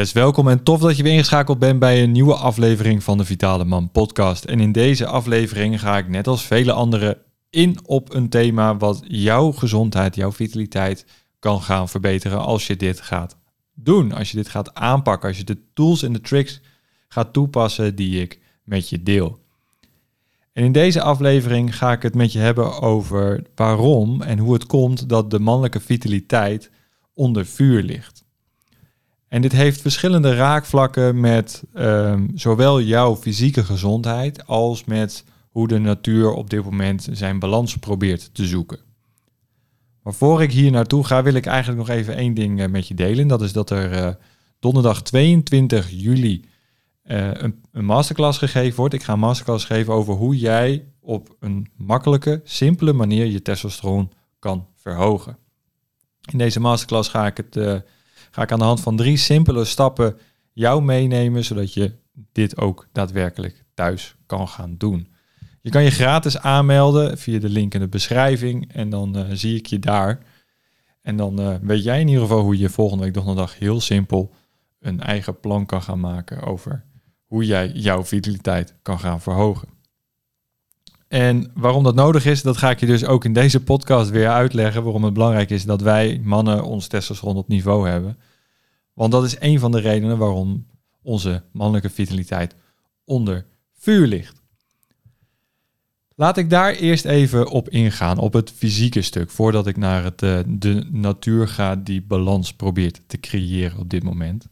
Welkom 0.00 0.48
en 0.48 0.62
tof 0.62 0.80
dat 0.80 0.96
je 0.96 1.02
weer 1.02 1.12
ingeschakeld 1.12 1.58
bent 1.58 1.78
bij 1.78 2.02
een 2.02 2.12
nieuwe 2.12 2.34
aflevering 2.34 3.02
van 3.02 3.18
de 3.18 3.24
Vitale 3.24 3.64
Man 3.64 3.90
podcast. 3.90 4.44
En 4.44 4.60
in 4.60 4.72
deze 4.72 5.06
aflevering 5.06 5.80
ga 5.80 5.98
ik 5.98 6.08
net 6.08 6.26
als 6.26 6.44
vele 6.44 6.72
anderen 6.72 7.18
in 7.50 7.78
op 7.86 8.14
een 8.14 8.28
thema 8.28 8.76
wat 8.76 9.02
jouw 9.08 9.50
gezondheid, 9.52 10.14
jouw 10.14 10.32
vitaliteit 10.32 11.06
kan 11.38 11.62
gaan 11.62 11.88
verbeteren 11.88 12.38
als 12.38 12.66
je 12.66 12.76
dit 12.76 13.00
gaat 13.00 13.36
doen. 13.74 14.12
Als 14.12 14.30
je 14.30 14.36
dit 14.36 14.48
gaat 14.48 14.74
aanpakken, 14.74 15.28
als 15.28 15.38
je 15.38 15.44
de 15.44 15.58
tools 15.74 16.02
en 16.02 16.12
de 16.12 16.20
tricks 16.20 16.60
gaat 17.08 17.32
toepassen 17.32 17.94
die 17.94 18.20
ik 18.20 18.40
met 18.64 18.88
je 18.88 19.02
deel. 19.02 19.38
En 20.52 20.64
in 20.64 20.72
deze 20.72 21.02
aflevering 21.02 21.76
ga 21.76 21.92
ik 21.92 22.02
het 22.02 22.14
met 22.14 22.32
je 22.32 22.38
hebben 22.38 22.80
over 22.80 23.42
waarom 23.54 24.22
en 24.22 24.38
hoe 24.38 24.52
het 24.52 24.66
komt 24.66 25.08
dat 25.08 25.30
de 25.30 25.38
mannelijke 25.38 25.80
vitaliteit 25.80 26.70
onder 27.14 27.46
vuur 27.46 27.82
ligt. 27.82 28.19
En 29.30 29.42
dit 29.42 29.52
heeft 29.52 29.80
verschillende 29.80 30.34
raakvlakken 30.34 31.20
met 31.20 31.62
ehm, 31.74 32.26
zowel 32.34 32.80
jouw 32.80 33.16
fysieke 33.16 33.64
gezondheid 33.64 34.46
als 34.46 34.84
met 34.84 35.24
hoe 35.50 35.68
de 35.68 35.78
natuur 35.78 36.32
op 36.32 36.50
dit 36.50 36.64
moment 36.64 37.08
zijn 37.12 37.38
balans 37.38 37.76
probeert 37.76 38.34
te 38.34 38.46
zoeken. 38.46 38.78
Maar 40.02 40.14
voor 40.14 40.42
ik 40.42 40.52
hier 40.52 40.70
naartoe 40.70 41.04
ga, 41.04 41.22
wil 41.22 41.34
ik 41.34 41.46
eigenlijk 41.46 41.78
nog 41.78 41.96
even 41.96 42.16
één 42.16 42.34
ding 42.34 42.60
eh, 42.60 42.68
met 42.68 42.88
je 42.88 42.94
delen. 42.94 43.28
Dat 43.28 43.42
is 43.42 43.52
dat 43.52 43.70
er 43.70 43.92
uh, 43.92 44.10
donderdag 44.58 45.02
22 45.02 45.90
juli 45.90 46.44
uh, 47.04 47.30
een, 47.32 47.64
een, 47.72 47.84
masterclass 47.84 48.38
gegeven 48.38 48.76
wordt. 48.76 48.94
Ik 48.94 49.02
ga 49.02 49.12
een 49.12 49.18
masterclass 49.18 49.64
geven 49.64 49.92
over 49.92 50.14
hoe 50.14 50.36
jij 50.36 50.84
op 51.00 51.36
een 51.40 51.68
makkelijke, 51.76 52.40
simpele 52.44 52.92
manier 52.92 53.26
je 53.26 53.42
testosteron 53.42 54.12
kan 54.38 54.66
verhogen. 54.76 55.38
In 56.30 56.38
deze 56.38 56.60
masterclass 56.60 57.08
ga 57.08 57.26
ik, 57.26 57.36
het, 57.36 57.82
ga 58.30 58.42
ik 58.42 58.52
aan 58.52 58.58
de 58.58 58.64
hand 58.64 58.80
van 58.80 58.96
drie 58.96 59.16
simpele 59.16 59.64
stappen 59.64 60.16
jou 60.52 60.82
meenemen, 60.82 61.44
zodat 61.44 61.74
je 61.74 61.92
dit 62.32 62.56
ook 62.56 62.88
daadwerkelijk 62.92 63.64
thuis 63.74 64.14
kan 64.26 64.48
gaan 64.48 64.74
doen. 64.76 65.08
Je 65.60 65.70
kan 65.70 65.82
je 65.82 65.90
gratis 65.90 66.38
aanmelden 66.38 67.18
via 67.18 67.38
de 67.38 67.48
link 67.48 67.74
in 67.74 67.80
de 67.80 67.88
beschrijving 67.88 68.72
en 68.72 68.90
dan 68.90 69.18
uh, 69.18 69.24
zie 69.32 69.56
ik 69.56 69.66
je 69.66 69.78
daar. 69.78 70.18
En 71.02 71.16
dan 71.16 71.40
uh, 71.40 71.54
weet 71.62 71.82
jij 71.82 72.00
in 72.00 72.08
ieder 72.08 72.22
geval 72.22 72.42
hoe 72.42 72.58
je 72.58 72.68
volgende 72.68 73.04
week 73.04 73.14
donderdag 73.14 73.58
heel 73.58 73.80
simpel 73.80 74.34
een 74.80 75.00
eigen 75.00 75.40
plan 75.40 75.66
kan 75.66 75.82
gaan 75.82 76.00
maken 76.00 76.42
over 76.42 76.84
hoe 77.24 77.44
jij 77.44 77.68
jouw 77.68 78.04
vitaliteit 78.04 78.74
kan 78.82 78.98
gaan 78.98 79.20
verhogen. 79.20 79.68
En 81.10 81.50
waarom 81.54 81.82
dat 81.82 81.94
nodig 81.94 82.26
is, 82.26 82.42
dat 82.42 82.56
ga 82.56 82.70
ik 82.70 82.80
je 82.80 82.86
dus 82.86 83.04
ook 83.04 83.24
in 83.24 83.32
deze 83.32 83.62
podcast 83.62 84.10
weer 84.10 84.28
uitleggen. 84.28 84.82
Waarom 84.82 85.04
het 85.04 85.12
belangrijk 85.12 85.50
is 85.50 85.64
dat 85.64 85.80
wij 85.80 86.20
mannen 86.24 86.64
ons 86.64 86.86
testosteron 86.86 87.36
op 87.36 87.48
niveau 87.48 87.88
hebben. 87.88 88.18
Want 88.94 89.12
dat 89.12 89.24
is 89.24 89.36
een 89.40 89.58
van 89.58 89.72
de 89.72 89.80
redenen 89.80 90.18
waarom 90.18 90.66
onze 91.02 91.42
mannelijke 91.52 91.90
vitaliteit 91.90 92.54
onder 93.04 93.46
vuur 93.78 94.06
ligt. 94.06 94.42
Laat 96.14 96.36
ik 96.36 96.50
daar 96.50 96.72
eerst 96.72 97.04
even 97.04 97.48
op 97.48 97.68
ingaan, 97.68 98.18
op 98.18 98.32
het 98.32 98.50
fysieke 98.50 99.02
stuk, 99.02 99.30
voordat 99.30 99.66
ik 99.66 99.76
naar 99.76 100.04
het, 100.04 100.22
uh, 100.22 100.38
de 100.46 100.86
natuur 100.90 101.48
ga 101.48 101.76
die 101.76 102.02
balans 102.02 102.52
probeert 102.52 103.00
te 103.06 103.20
creëren 103.20 103.78
op 103.78 103.90
dit 103.90 104.02
moment. 104.02 104.46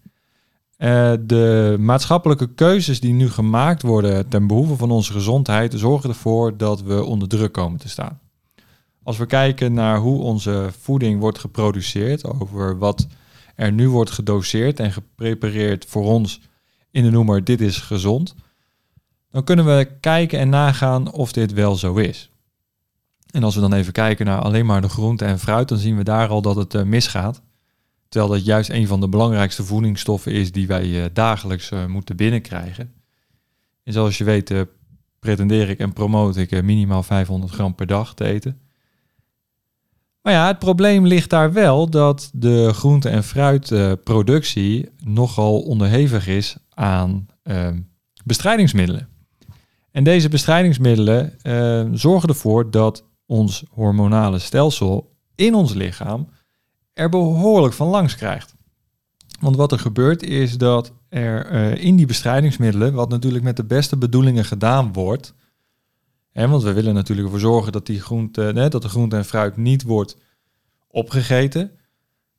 Uh, 0.78 1.12
de 1.20 1.76
maatschappelijke 1.78 2.54
keuzes 2.54 3.00
die 3.00 3.12
nu 3.12 3.30
gemaakt 3.30 3.82
worden 3.82 4.28
ten 4.28 4.46
behoeve 4.46 4.76
van 4.76 4.90
onze 4.90 5.12
gezondheid 5.12 5.74
zorgen 5.76 6.08
ervoor 6.08 6.56
dat 6.56 6.82
we 6.82 7.04
onder 7.04 7.28
druk 7.28 7.52
komen 7.52 7.78
te 7.78 7.88
staan. 7.88 8.20
Als 9.02 9.16
we 9.16 9.26
kijken 9.26 9.72
naar 9.72 9.98
hoe 9.98 10.22
onze 10.22 10.70
voeding 10.80 11.20
wordt 11.20 11.38
geproduceerd, 11.38 12.40
over 12.40 12.78
wat 12.78 13.06
er 13.54 13.72
nu 13.72 13.88
wordt 13.88 14.10
gedoseerd 14.10 14.80
en 14.80 14.92
geprepareerd 14.92 15.84
voor 15.88 16.04
ons 16.04 16.40
in 16.90 17.02
de 17.02 17.10
noemer 17.10 17.44
dit 17.44 17.60
is 17.60 17.78
gezond, 17.78 18.34
dan 19.30 19.44
kunnen 19.44 19.64
we 19.64 19.88
kijken 20.00 20.38
en 20.38 20.48
nagaan 20.48 21.12
of 21.12 21.32
dit 21.32 21.52
wel 21.52 21.76
zo 21.76 21.94
is. 21.94 22.30
En 23.30 23.42
als 23.42 23.54
we 23.54 23.60
dan 23.60 23.72
even 23.72 23.92
kijken 23.92 24.26
naar 24.26 24.40
alleen 24.40 24.66
maar 24.66 24.80
de 24.80 24.88
groente 24.88 25.24
en 25.24 25.38
fruit, 25.38 25.68
dan 25.68 25.78
zien 25.78 25.96
we 25.96 26.04
daar 26.04 26.28
al 26.28 26.42
dat 26.42 26.56
het 26.56 26.74
uh, 26.74 26.82
misgaat. 26.82 27.42
Terwijl 28.08 28.32
dat 28.32 28.44
juist 28.44 28.70
een 28.70 28.86
van 28.86 29.00
de 29.00 29.08
belangrijkste 29.08 29.64
voedingsstoffen 29.64 30.32
is 30.32 30.52
die 30.52 30.66
wij 30.66 30.86
uh, 30.86 31.04
dagelijks 31.12 31.70
uh, 31.70 31.86
moeten 31.86 32.16
binnenkrijgen. 32.16 32.92
En 33.84 33.92
zoals 33.92 34.18
je 34.18 34.24
weet 34.24 34.52
pretendeer 35.18 35.68
ik 35.68 35.78
en 35.78 35.92
promote 35.92 36.40
ik 36.40 36.62
minimaal 36.62 37.02
500 37.02 37.52
gram 37.52 37.74
per 37.74 37.86
dag 37.86 38.14
te 38.14 38.24
eten. 38.24 38.60
Maar 40.22 40.32
ja, 40.32 40.46
het 40.46 40.58
probleem 40.58 41.06
ligt 41.06 41.30
daar 41.30 41.52
wel 41.52 41.90
dat 41.90 42.30
de 42.32 42.72
groente- 42.72 43.08
en 43.08 43.24
fruitproductie 43.24 44.88
nogal 45.04 45.60
onderhevig 45.60 46.26
is 46.26 46.56
aan 46.70 47.26
ehm, 47.42 47.80
bestrijdingsmiddelen. 48.24 49.08
En 49.90 50.04
deze 50.04 50.28
bestrijdingsmiddelen 50.28 51.32
zorgen 51.98 52.28
ervoor 52.28 52.70
dat 52.70 53.04
ons 53.26 53.64
hormonale 53.70 54.38
stelsel 54.38 55.16
in 55.34 55.54
ons 55.54 55.74
lichaam 55.74 56.28
er 56.98 57.08
behoorlijk 57.08 57.74
van 57.74 57.88
langs 57.88 58.16
krijgt. 58.16 58.54
Want 59.40 59.56
wat 59.56 59.72
er 59.72 59.78
gebeurt 59.78 60.22
is 60.22 60.58
dat 60.58 60.92
er 61.08 61.52
uh, 61.52 61.84
in 61.84 61.96
die 61.96 62.06
bestrijdingsmiddelen, 62.06 62.92
wat 62.92 63.08
natuurlijk 63.08 63.44
met 63.44 63.56
de 63.56 63.64
beste 63.64 63.96
bedoelingen 63.96 64.44
gedaan 64.44 64.92
wordt, 64.92 65.34
hè, 66.30 66.48
want 66.48 66.62
we 66.62 66.72
willen 66.72 66.94
natuurlijk 66.94 67.26
ervoor 67.26 67.40
zorgen 67.40 67.72
dat, 67.72 67.86
die 67.86 68.00
groente, 68.00 68.40
hè, 68.40 68.68
dat 68.68 68.82
de 68.82 68.88
groente 68.88 69.16
en 69.16 69.24
fruit 69.24 69.56
niet 69.56 69.82
wordt 69.82 70.16
opgegeten, 70.88 71.70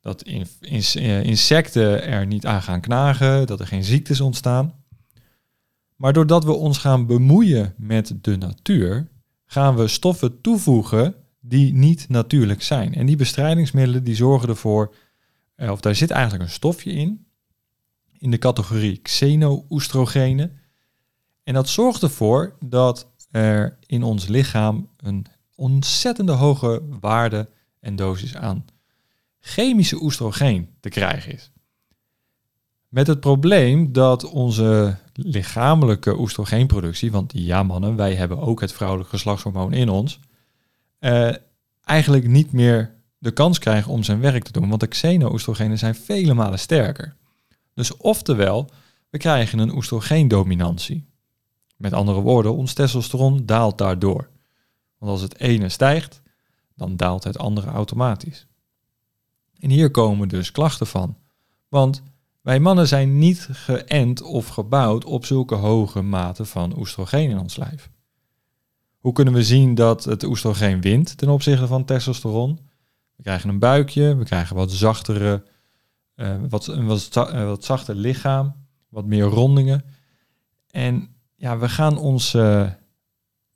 dat 0.02 0.24
in, 0.24 0.48
in, 0.60 0.84
uh, 0.96 1.24
insecten 1.24 2.04
er 2.04 2.26
niet 2.26 2.46
aan 2.46 2.62
gaan 2.62 2.82
knagen, 2.82 3.48
dat 3.48 3.60
er 3.60 3.68
geen 3.68 3.84
ziektes 3.84 4.22
ontstaan. 4.22 4.74
Maar 5.96 6.14
doordat 6.14 6.44
we 6.44 6.54
ons 6.54 6.78
gaan 6.78 7.06
bemoeien 7.06 7.74
met 7.78 8.14
de 8.22 8.38
natuur, 8.38 9.08
gaan 9.46 9.76
we 9.76 9.88
stoffen 9.88 10.42
toevoegen 10.42 11.16
die 11.40 11.74
niet 11.74 12.10
natuurlijk 12.10 12.62
zijn. 12.62 12.94
En 12.94 13.06
die 13.06 13.16
bestrijdingsmiddelen 13.16 14.04
die 14.04 14.16
zorgen 14.16 14.50
ervoor, 14.50 14.96
eh, 15.56 15.72
of 15.72 15.82
daar 15.82 15.96
zit 15.96 16.12
eigenlijk 16.12 16.44
een 16.44 16.50
stofje 16.50 16.92
in, 16.92 17.26
in 18.18 18.32
de 18.32 18.38
categorie 18.38 18.98
xeno-oestrogenen. 18.98 20.60
En 21.44 21.54
dat 21.54 21.70
zorgt 21.70 22.02
ervoor 22.02 22.56
dat 22.60 23.08
er 23.32 23.78
in 23.86 24.04
ons 24.04 24.28
lichaam 24.28 24.90
een 24.98 25.26
ontzettende 25.56 26.32
hoge 26.32 26.82
waarde 27.00 27.50
en 27.80 27.96
dosis 27.96 28.36
aan 28.36 28.66
chemische 29.40 30.02
oestrogeen 30.02 30.70
te 30.80 30.90
krijgen 30.90 31.34
is. 31.34 31.52
Met 32.88 33.08
het 33.08 33.20
probleem 33.20 33.92
dat 33.92 34.24
onze 34.24 34.98
lichamelijke 35.14 36.20
oestrogeenproductie, 36.20 37.12
want 37.12 37.32
ja 37.36 37.64
mannen, 37.64 37.96
wij 37.96 38.16
hebben 38.16 38.40
ook 38.40 38.62
het 38.62 38.74
vrouwelijk 38.74 39.10
geslachtshormoon 39.10 39.74
in 39.74 39.90
ons, 39.90 40.20
uh, 41.00 41.36
eigenlijk 41.84 42.28
niet 42.28 42.52
meer 42.52 42.96
de 43.18 43.32
kans 43.32 43.60
krijgen 43.60 43.92
om 43.92 44.04
zijn 44.04 44.20
werk 44.20 44.44
te 44.44 44.52
doen. 44.52 44.70
Want 44.70 44.82
de 44.82 44.88
xeno-oestrogenen 44.88 45.78
zijn 45.78 45.96
vele 45.96 46.34
malen 46.34 46.60
sterker. 46.60 47.16
Dus 47.74 47.98
oftewel, 47.98 48.70
we 49.10 49.18
krijgen 49.18 49.60
een 49.60 49.76
oestrogeendominantie. 49.76 51.08
Met 51.78 51.94
andere 51.94 52.22
woorden, 52.22 52.56
ons 52.56 52.74
testosteron 52.74 53.46
daalt 53.46 53.78
daardoor. 53.78 54.30
Want 54.98 55.12
als 55.12 55.22
het 55.22 55.40
ene 55.40 55.70
stijgt, 55.70 56.22
dan 56.76 56.96
daalt 56.96 57.24
het 57.24 57.38
andere 57.38 57.70
automatisch. 57.70 58.48
En 59.60 59.70
hier 59.70 59.92
komen 59.92 60.28
dus 60.28 60.52
klachten 60.52 60.88
van. 60.88 61.18
Want 61.68 62.04
wij 62.42 62.60
mannen 62.60 62.88
zijn 62.88 63.18
niet 63.18 63.48
geënt 63.52 64.22
of 64.22 64.48
gebouwd 64.48 65.06
op 65.06 65.26
zulke 65.26 65.56
hoge 65.56 66.02
maten 66.02 66.48
van 66.48 66.78
oestrogeen 66.78 67.30
in 67.30 67.40
ons 67.40 67.58
lijf. 67.58 67.90
Hoe 69.00 69.14
kunnen 69.14 69.34
we 69.34 69.44
zien 69.44 69.76
dat 69.76 70.04
het 70.04 70.24
oestrogeen 70.24 70.82
wint 70.82 71.18
ten 71.18 71.30
opzichte 71.30 71.68
van 71.68 71.86
testosteron? 71.86 72.60
We 73.16 73.24
krijgen 73.24 73.50
een 73.50 73.60
buikje, 73.60 74.16
we 74.16 74.24
krijgen 74.24 74.56
wat 74.56 74.72
zachtere, 74.72 75.44
uh, 76.16 76.36
wat, 76.50 76.66
wat, 76.66 77.10
wat 77.32 77.64
zachter 77.64 77.96
lichaam, 77.96 78.56
wat 78.90 79.06
meer 79.06 79.24
rondingen. 79.24 79.84
En 80.72 81.16
ja, 81.36 81.58
we 81.58 81.70
gaan 81.70 81.98
ons 81.98 82.34
uh, 82.34 82.70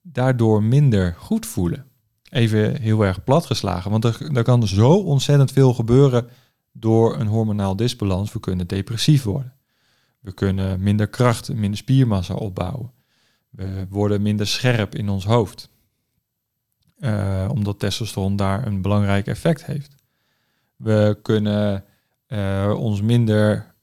daardoor 0.02 0.64
minder 0.64 1.16
goed 1.18 1.46
voelen. 1.46 1.86
Even 2.30 2.82
heel 2.82 3.06
erg 3.06 3.24
platgeslagen, 3.24 3.92
want 3.92 4.06
er, 4.06 4.36
er 4.36 4.44
kan 4.44 4.68
zo 4.68 4.94
ontzettend 4.94 5.52
veel 5.52 5.74
gebeuren 5.74 6.28
door 6.72 7.20
een 7.20 7.28
hormonaal 7.28 7.76
disbalans. 7.76 8.34
We 8.34 8.40
kunnen 8.40 8.68
depressief 8.68 9.24
worden. 9.24 9.54
We 10.20 10.34
kunnen 10.34 10.84
minder 10.84 11.08
kracht, 11.08 11.54
minder 11.54 11.78
spiermassa 11.78 12.34
opbouwen. 12.34 12.92
We 13.56 13.86
worden 13.90 14.22
minder 14.22 14.48
scherp 14.48 14.96
in 14.96 15.10
ons 15.10 15.26
hoofd. 15.26 15.70
Uh, 17.00 17.50
omdat 17.52 17.80
testosteron 17.80 18.36
daar 18.36 18.68
een 18.68 18.82
belangrijk 18.82 19.28
effect 19.28 19.66
heeft. 19.66 19.96
We 20.76 21.20
kunnen 21.22 21.84
uh, 22.28 22.74
ons 22.78 23.02
minder, 23.02 23.74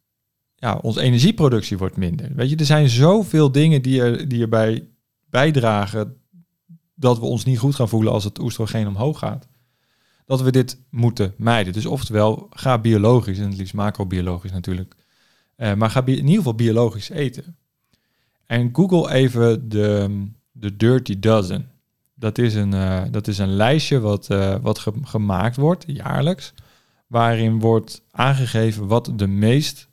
ja, 0.57 0.79
onze 0.83 1.01
energieproductie 1.01 1.79
wordt 1.79 1.97
minder. 1.97 2.35
Weet 2.35 2.51
je, 2.51 2.57
er 2.57 2.65
zijn 2.65 2.89
zoveel 2.89 3.53
dingen 3.53 3.83
die, 3.83 4.03
er, 4.03 4.29
die 4.29 4.43
erbij 4.43 4.89
bijdragen 5.29 6.17
dat 6.95 7.19
we 7.19 7.25
ons 7.25 7.45
niet 7.45 7.59
goed 7.59 7.75
gaan 7.75 7.89
voelen 7.89 8.13
als 8.13 8.25
het 8.25 8.39
oestrogeen 8.39 8.89
omhoog 8.89 9.19
gaat 9.19 9.49
dat 10.25 10.43
we 10.43 10.53
dit 10.53 10.81
moeten 10.91 11.35
mijden. 11.37 11.73
Dus 11.73 11.87
oftewel, 11.87 12.47
ga 12.51 12.79
biologisch, 12.79 13.39
en 13.39 13.49
het 13.49 13.57
liefst 13.57 13.75
macrobiologisch 13.75 14.53
natuurlijk, 14.53 14.95
Uh, 15.61 15.75
maar 15.75 15.91
ga 15.91 16.07
in 16.07 16.17
ieder 16.17 16.35
geval 16.35 16.55
biologisch 16.55 17.09
eten. 17.09 17.57
En 18.51 18.71
google 18.73 19.13
even 19.13 19.69
de, 19.69 20.27
de 20.53 20.77
Dirty 20.77 21.19
Dozen. 21.19 21.71
Dat 22.15 22.39
is 22.39 22.55
een, 22.55 22.73
uh, 22.73 23.03
dat 23.11 23.27
is 23.27 23.39
een 23.39 23.55
lijstje 23.55 24.01
wat, 24.01 24.29
uh, 24.31 24.57
wat 24.63 24.79
ge 24.79 24.93
gemaakt 25.03 25.57
wordt 25.57 25.85
jaarlijks. 25.87 26.55
Waarin 27.07 27.59
wordt 27.59 28.03
aangegeven 28.11 28.87
wat 28.87 29.13
de 29.17 29.27
meest 29.27 29.89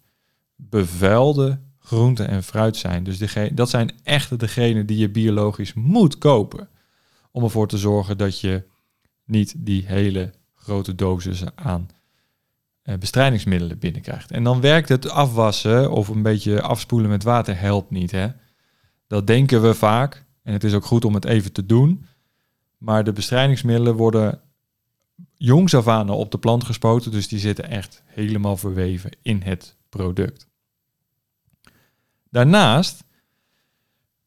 bevuilde 0.55 1.59
groenten 1.79 2.27
en 2.27 2.43
fruit 2.43 2.77
zijn. 2.77 3.03
Dus 3.03 3.35
dat 3.53 3.69
zijn 3.69 3.91
echt 4.03 4.39
degenen 4.39 4.85
die 4.85 4.97
je 4.97 5.09
biologisch 5.09 5.73
moet 5.73 6.17
kopen. 6.17 6.69
Om 7.31 7.43
ervoor 7.43 7.67
te 7.67 7.77
zorgen 7.77 8.17
dat 8.17 8.39
je 8.39 8.63
niet 9.25 9.53
die 9.57 9.85
hele 9.85 10.33
grote 10.55 10.95
dosissen 10.95 11.51
aan 11.55 11.89
uh, 12.83 12.95
bestrijdingsmiddelen 12.95 13.79
binnenkrijgt. 13.79 14.31
En 14.31 14.43
dan 14.43 14.61
werkt 14.61 14.89
het 14.89 15.09
afwassen 15.09 15.91
of 15.91 16.07
een 16.07 16.21
beetje 16.21 16.61
afspoelen 16.61 17.09
met 17.09 17.23
water 17.23 17.59
helpt 17.59 17.91
niet. 17.91 18.11
Hè? 18.11 18.27
Dat 19.07 19.27
denken 19.27 19.61
we 19.61 19.73
vaak. 19.73 20.25
En 20.43 20.53
het 20.53 20.63
is 20.63 20.73
ook 20.73 20.85
goed 20.85 21.05
om 21.05 21.13
het 21.13 21.25
even 21.25 21.51
te 21.51 21.65
doen. 21.65 22.05
Maar 22.77 23.03
de 23.03 23.13
bestrijdingsmiddelen 23.13 23.95
worden 23.95 24.41
jongs 25.37 25.73
af 25.75 25.87
aan 25.87 26.09
op 26.09 26.31
de 26.31 26.37
plant 26.37 26.63
gespoten. 26.63 27.11
Dus 27.11 27.27
die 27.27 27.39
zitten 27.39 27.69
echt 27.69 28.03
helemaal 28.05 28.57
verweven 28.57 29.11
in 29.21 29.41
het 29.41 29.75
product. 29.89 30.47
Daarnaast 32.29 33.03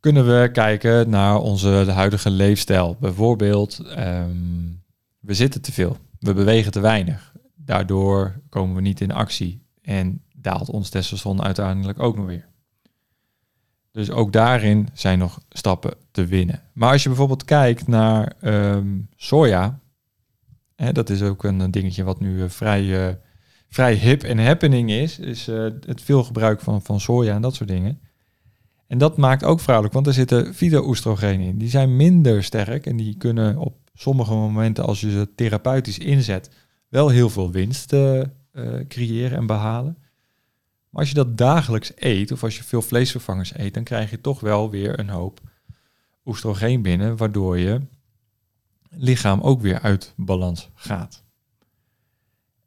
kunnen 0.00 0.26
we 0.26 0.50
kijken 0.52 1.10
naar 1.10 1.36
onze 1.38 1.68
huidige 1.68 2.30
leefstijl. 2.30 2.96
Bijvoorbeeld, 3.00 3.78
ehm, 3.78 4.36
we 5.20 5.34
zitten 5.34 5.60
te 5.60 5.72
veel, 5.72 5.96
we 6.18 6.34
bewegen 6.34 6.72
te 6.72 6.80
weinig. 6.80 7.32
Daardoor 7.54 8.40
komen 8.48 8.74
we 8.74 8.80
niet 8.80 9.00
in 9.00 9.12
actie 9.12 9.62
en 9.82 10.22
daalt 10.36 10.68
ons 10.68 10.88
testosteron 10.88 11.42
uiteindelijk 11.42 11.98
ook 11.98 12.16
nog 12.16 12.26
weer. 12.26 12.48
Dus 13.92 14.10
ook 14.10 14.32
daarin 14.32 14.88
zijn 14.92 15.18
nog 15.18 15.40
stappen 15.48 15.94
te 16.10 16.26
winnen. 16.26 16.62
Maar 16.72 16.92
als 16.92 17.02
je 17.02 17.08
bijvoorbeeld 17.08 17.44
kijkt 17.44 17.86
naar 17.86 18.32
um, 18.42 19.08
soja, 19.16 19.80
hè, 20.76 20.92
dat 20.92 21.10
is 21.10 21.22
ook 21.22 21.44
een 21.44 21.70
dingetje 21.70 22.04
wat 22.04 22.20
nu 22.20 22.36
uh, 22.36 22.48
vrij, 22.48 22.82
uh, 22.82 23.14
vrij 23.68 23.94
hip 23.94 24.22
en 24.22 24.44
happening 24.44 24.90
is, 24.90 25.18
is 25.18 25.48
uh, 25.48 25.62
het 25.86 26.02
veel 26.02 26.24
gebruik 26.24 26.60
van, 26.60 26.82
van 26.82 27.00
soja 27.00 27.34
en 27.34 27.42
dat 27.42 27.54
soort 27.54 27.68
dingen. 27.68 28.00
En 28.86 28.98
dat 28.98 29.16
maakt 29.16 29.44
ook 29.44 29.60
vrouwelijk, 29.60 29.94
want 29.94 30.06
er 30.06 30.12
zitten 30.12 30.54
fyto-oestrogenen 30.54 31.46
in. 31.46 31.58
Die 31.58 31.68
zijn 31.68 31.96
minder 31.96 32.44
sterk 32.44 32.86
en 32.86 32.96
die 32.96 33.16
kunnen 33.16 33.56
op 33.56 33.76
sommige 33.94 34.32
momenten, 34.32 34.84
als 34.84 35.00
je 35.00 35.10
ze 35.10 35.34
therapeutisch 35.34 35.98
inzet, 35.98 36.50
wel 36.88 37.08
heel 37.08 37.30
veel 37.30 37.50
winst 37.50 37.94
creëren 38.88 39.38
en 39.38 39.46
behalen. 39.46 39.96
Maar 40.90 41.00
als 41.00 41.08
je 41.08 41.14
dat 41.14 41.38
dagelijks 41.38 41.92
eet, 41.96 42.32
of 42.32 42.42
als 42.42 42.56
je 42.56 42.64
veel 42.64 42.82
vleesvervangers 42.82 43.58
eet, 43.58 43.74
dan 43.74 43.84
krijg 43.84 44.10
je 44.10 44.20
toch 44.20 44.40
wel 44.40 44.70
weer 44.70 44.98
een 44.98 45.08
hoop 45.08 45.40
oestrogeen 46.24 46.82
binnen, 46.82 47.16
waardoor 47.16 47.58
je 47.58 47.80
lichaam 48.90 49.40
ook 49.40 49.60
weer 49.60 49.80
uit 49.80 50.12
balans 50.16 50.70
gaat. 50.74 51.24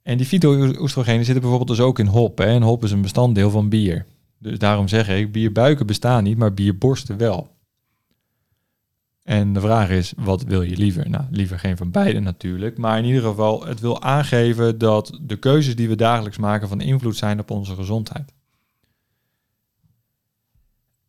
En 0.01 0.17
die 0.17 0.25
fyto-oestrogenen 0.25 1.25
zitten 1.25 1.41
bijvoorbeeld 1.41 1.77
dus 1.77 1.85
ook 1.85 1.99
in 1.99 2.05
hop. 2.05 2.37
Hè? 2.37 2.45
En 2.45 2.61
hop 2.61 2.83
is 2.83 2.91
een 2.91 3.01
bestanddeel 3.01 3.49
van 3.49 3.69
bier. 3.69 4.05
Dus 4.37 4.59
daarom 4.59 4.87
zeg 4.87 5.09
ik, 5.09 5.31
bierbuiken 5.31 5.85
bestaan 5.85 6.23
niet, 6.23 6.37
maar 6.37 6.53
bierborsten 6.53 7.17
wel. 7.17 7.55
En 9.23 9.53
de 9.53 9.59
vraag 9.59 9.89
is, 9.89 10.13
wat 10.17 10.43
wil 10.43 10.61
je 10.61 10.77
liever? 10.77 11.09
Nou, 11.09 11.23
liever 11.29 11.59
geen 11.59 11.77
van 11.77 11.91
beide 11.91 12.19
natuurlijk. 12.19 12.77
Maar 12.77 12.97
in 12.97 13.05
ieder 13.05 13.21
geval, 13.21 13.65
het 13.65 13.79
wil 13.79 14.01
aangeven 14.01 14.77
dat 14.77 15.19
de 15.21 15.35
keuzes 15.35 15.75
die 15.75 15.89
we 15.89 15.95
dagelijks 15.95 16.37
maken 16.37 16.67
van 16.67 16.81
invloed 16.81 17.17
zijn 17.17 17.39
op 17.39 17.51
onze 17.51 17.75
gezondheid. 17.75 18.33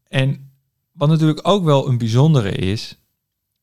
En 0.08 0.50
wat 0.93 1.08
natuurlijk 1.08 1.49
ook 1.49 1.64
wel 1.64 1.88
een 1.88 1.99
bijzondere 1.99 2.50
is, 2.50 2.99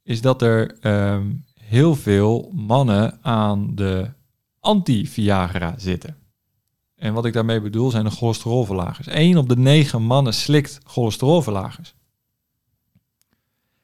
is 0.04 0.22
dat 0.22 0.42
er 0.42 0.78
ehm, 0.80 1.34
heel 1.54 1.96
veel 1.96 2.52
mannen 2.54 3.20
aan 3.22 3.76
de 3.76 4.10
anti-Viagra 4.60 5.74
zitten. 5.78 6.18
En 6.96 7.14
wat 7.14 7.26
ik 7.26 7.34
daarmee 7.34 7.62
bedoel 7.62 7.92
zijn 7.92 8.04
de 8.04 8.10
cholesterolverlagers. 8.10 9.08
1 9.08 9.38
op 9.38 9.50
de 9.50 9.58
9 9.58 10.02
mannen 10.02 10.34
slikt 10.34 10.80
cholesterolverlagers. 10.84 11.94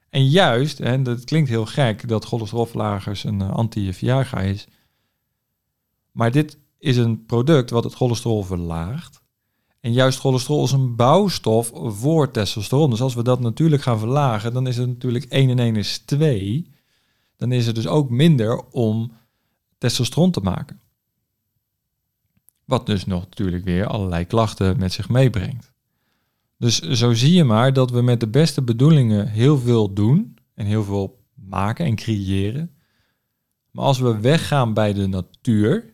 En 0.09 0.27
juist, 0.27 0.79
en 0.79 1.03
dat 1.03 1.23
klinkt 1.23 1.49
heel 1.49 1.65
gek 1.65 2.07
dat 2.07 2.25
cholesterolverlagers 2.25 3.23
een 3.23 3.39
uh, 3.39 3.51
anti-Viagra 3.51 4.41
is. 4.41 4.67
Maar 6.11 6.31
dit 6.31 6.57
is 6.77 6.97
een 6.97 7.25
product 7.25 7.69
wat 7.69 7.83
het 7.83 7.93
cholesterol 7.93 8.43
verlaagt. 8.43 9.21
En 9.79 9.93
juist 9.93 10.19
cholesterol 10.19 10.63
is 10.63 10.71
een 10.71 10.95
bouwstof 10.95 11.71
voor 11.73 12.31
testosteron. 12.31 12.89
Dus 12.89 13.01
als 13.01 13.13
we 13.13 13.23
dat 13.23 13.39
natuurlijk 13.39 13.81
gaan 13.81 13.99
verlagen, 13.99 14.53
dan 14.53 14.67
is 14.67 14.77
het 14.77 14.87
natuurlijk 14.87 15.25
1 15.25 15.49
en 15.49 15.59
1 15.59 15.75
is 15.75 15.97
2. 15.97 16.71
Dan 17.35 17.51
is 17.51 17.65
het 17.65 17.75
dus 17.75 17.87
ook 17.87 18.09
minder 18.09 18.63
om 18.71 19.11
testosteron 19.77 20.31
te 20.31 20.39
maken. 20.39 20.79
Wat 22.65 22.85
dus 22.85 23.05
nog 23.05 23.23
natuurlijk 23.23 23.63
weer 23.63 23.87
allerlei 23.87 24.25
klachten 24.25 24.79
met 24.79 24.93
zich 24.93 25.09
meebrengt. 25.09 25.71
Dus 26.57 26.79
zo 26.79 27.13
zie 27.13 27.33
je 27.33 27.43
maar 27.43 27.73
dat 27.73 27.91
we 27.91 28.01
met 28.01 28.19
de 28.19 28.27
beste 28.27 28.61
bedoelingen 28.61 29.27
heel 29.27 29.57
veel 29.57 29.93
doen 29.93 30.37
en 30.53 30.65
heel 30.65 30.83
veel 30.83 31.23
maken 31.33 31.85
en 31.85 31.95
creëren. 31.95 32.71
Maar 33.71 33.85
als 33.85 33.99
we 33.99 34.19
weggaan 34.19 34.73
bij 34.73 34.93
de 34.93 35.07
natuur, 35.07 35.93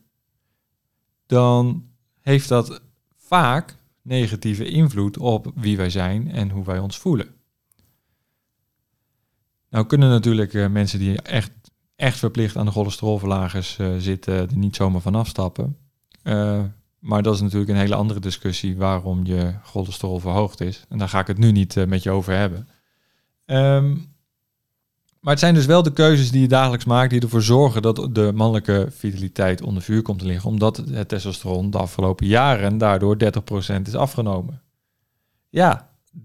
dan 1.26 1.88
heeft 2.22 2.50
dat 2.50 2.82
vaak 3.18 3.78
negatieve 4.02 4.66
invloed 4.66 5.18
op 5.18 5.52
wie 5.56 5.78
wij 5.78 5.90
zijn 5.90 6.32
en 6.32 6.50
hoe 6.50 6.66
wij 6.66 6.80
ons 6.80 6.98
voelen. 6.98 7.28
Nou 9.70 9.86
kunnen 9.86 10.10
natuurlijk 10.10 10.54
uh, 10.54 10.68
mensen 10.68 11.00
die 11.00 11.22
echt, 11.22 11.52
echt 11.96 12.20
verplicht 12.20 12.58
aan 12.58 12.66
de 12.66 12.72
cholesterolverlagers 12.72 13.78
uh, 13.78 13.98
zitten, 13.98 14.34
er 14.34 14.58
niet 14.58 14.76
zomaar 14.76 15.02
van 15.02 15.16
afstappen. 15.16 15.78
Uh, 16.24 16.64
maar 17.04 17.24
dat 17.24 17.34
is 17.34 17.42
natuurlijk 17.42 17.72
een 17.72 17.78
hele 17.78 17.96
andere 17.96 18.20
discussie 18.20 18.78
waarom 18.78 19.26
je 19.26 19.54
cholesterol 19.64 20.20
verhoogd 20.20 20.62
is. 20.62 20.86
En 20.90 20.98
daar 20.98 21.10
ga 21.10 21.20
ik 21.20 21.28
het 21.28 21.38
nu 21.38 21.52
niet 21.52 21.76
uh, 21.76 21.86
met 21.86 22.04
je 22.04 22.12
over 22.12 22.34
hebben. 22.34 22.68
Um, 23.46 24.16
maar 25.20 25.32
het 25.32 25.40
zijn 25.40 25.54
dus 25.54 25.66
wel 25.66 25.84
de 25.84 25.94
keuzes 25.94 26.32
die 26.32 26.42
je 26.42 26.48
dagelijks 26.48 26.86
maakt 26.86 27.10
die 27.10 27.22
ervoor 27.22 27.42
zorgen 27.42 27.82
dat 27.82 28.10
de 28.12 28.32
mannelijke 28.36 28.88
vitaliteit 28.92 29.62
onder 29.62 29.84
vuur 29.84 30.02
komt 30.02 30.20
te 30.20 30.26
liggen. 30.26 30.50
Omdat 30.50 30.78
het 30.78 31.08
testosteron 31.08 31.72
de 31.72 31.78
afgelopen 31.78 32.28
jaren 32.28 32.78
daardoor 32.78 33.18
30% 33.24 33.82
is 33.84 33.96
afgenomen. 33.96 34.62
Ja, 35.50 35.90
30% 36.20 36.22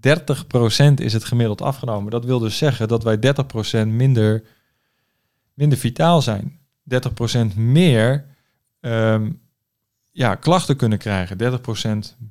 is 0.95 1.13
het 1.13 1.23
gemiddeld 1.23 1.61
afgenomen. 1.61 2.11
Dat 2.11 2.25
wil 2.25 2.39
dus 2.39 2.57
zeggen 2.57 2.87
dat 2.87 3.03
wij 3.03 3.17
30% 3.83 3.87
minder, 3.87 4.43
minder 5.53 5.77
vitaal 5.77 6.21
zijn. 6.21 6.59
30% 7.53 7.55
meer 7.55 8.25
um, 8.79 9.41
ja, 10.11 10.35
klachten 10.35 10.75
kunnen 10.75 10.97
krijgen. 10.97 11.37
30% 11.37 12.27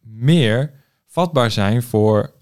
meer 0.00 0.72
vatbaar 1.06 1.50
zijn 1.50 1.82
voor 1.82 2.32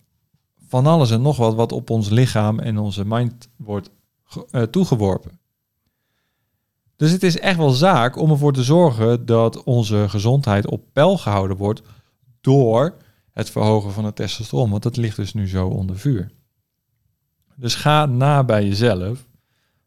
van 0.67 0.87
alles 0.87 1.11
en 1.11 1.23
nog 1.23 1.37
wat 1.37 1.55
wat 1.55 1.73
op 1.73 1.91
ons 1.91 2.09
lichaam 2.09 2.59
en 2.59 2.79
onze 2.79 3.05
mind 3.05 3.49
wordt 3.57 3.91
uh, 4.51 4.63
toegeworpen. 4.63 5.39
Dus 6.97 7.11
het 7.11 7.23
is 7.23 7.39
echt 7.39 7.57
wel 7.57 7.71
zaak 7.71 8.17
om 8.17 8.31
ervoor 8.31 8.53
te 8.53 8.63
zorgen 8.63 9.27
dat 9.27 9.63
onze 9.63 10.09
gezondheid 10.09 10.67
op 10.67 10.85
peil 10.93 11.19
gehouden 11.19 11.57
wordt 11.57 11.83
door 12.41 12.97
het 13.31 13.51
verhogen 13.51 13.93
van 13.93 14.05
het 14.05 14.17
testosteron, 14.17 14.71
want 14.71 14.83
dat 14.83 14.97
ligt 14.97 15.17
dus 15.17 15.35
nu 15.35 15.49
zo 15.49 15.69
onder 15.69 15.99
vuur. 15.99 16.31
Dus 17.57 17.75
ga 17.75 18.07
na 18.07 18.45
bij 18.45 18.65
jezelf. 18.65 19.27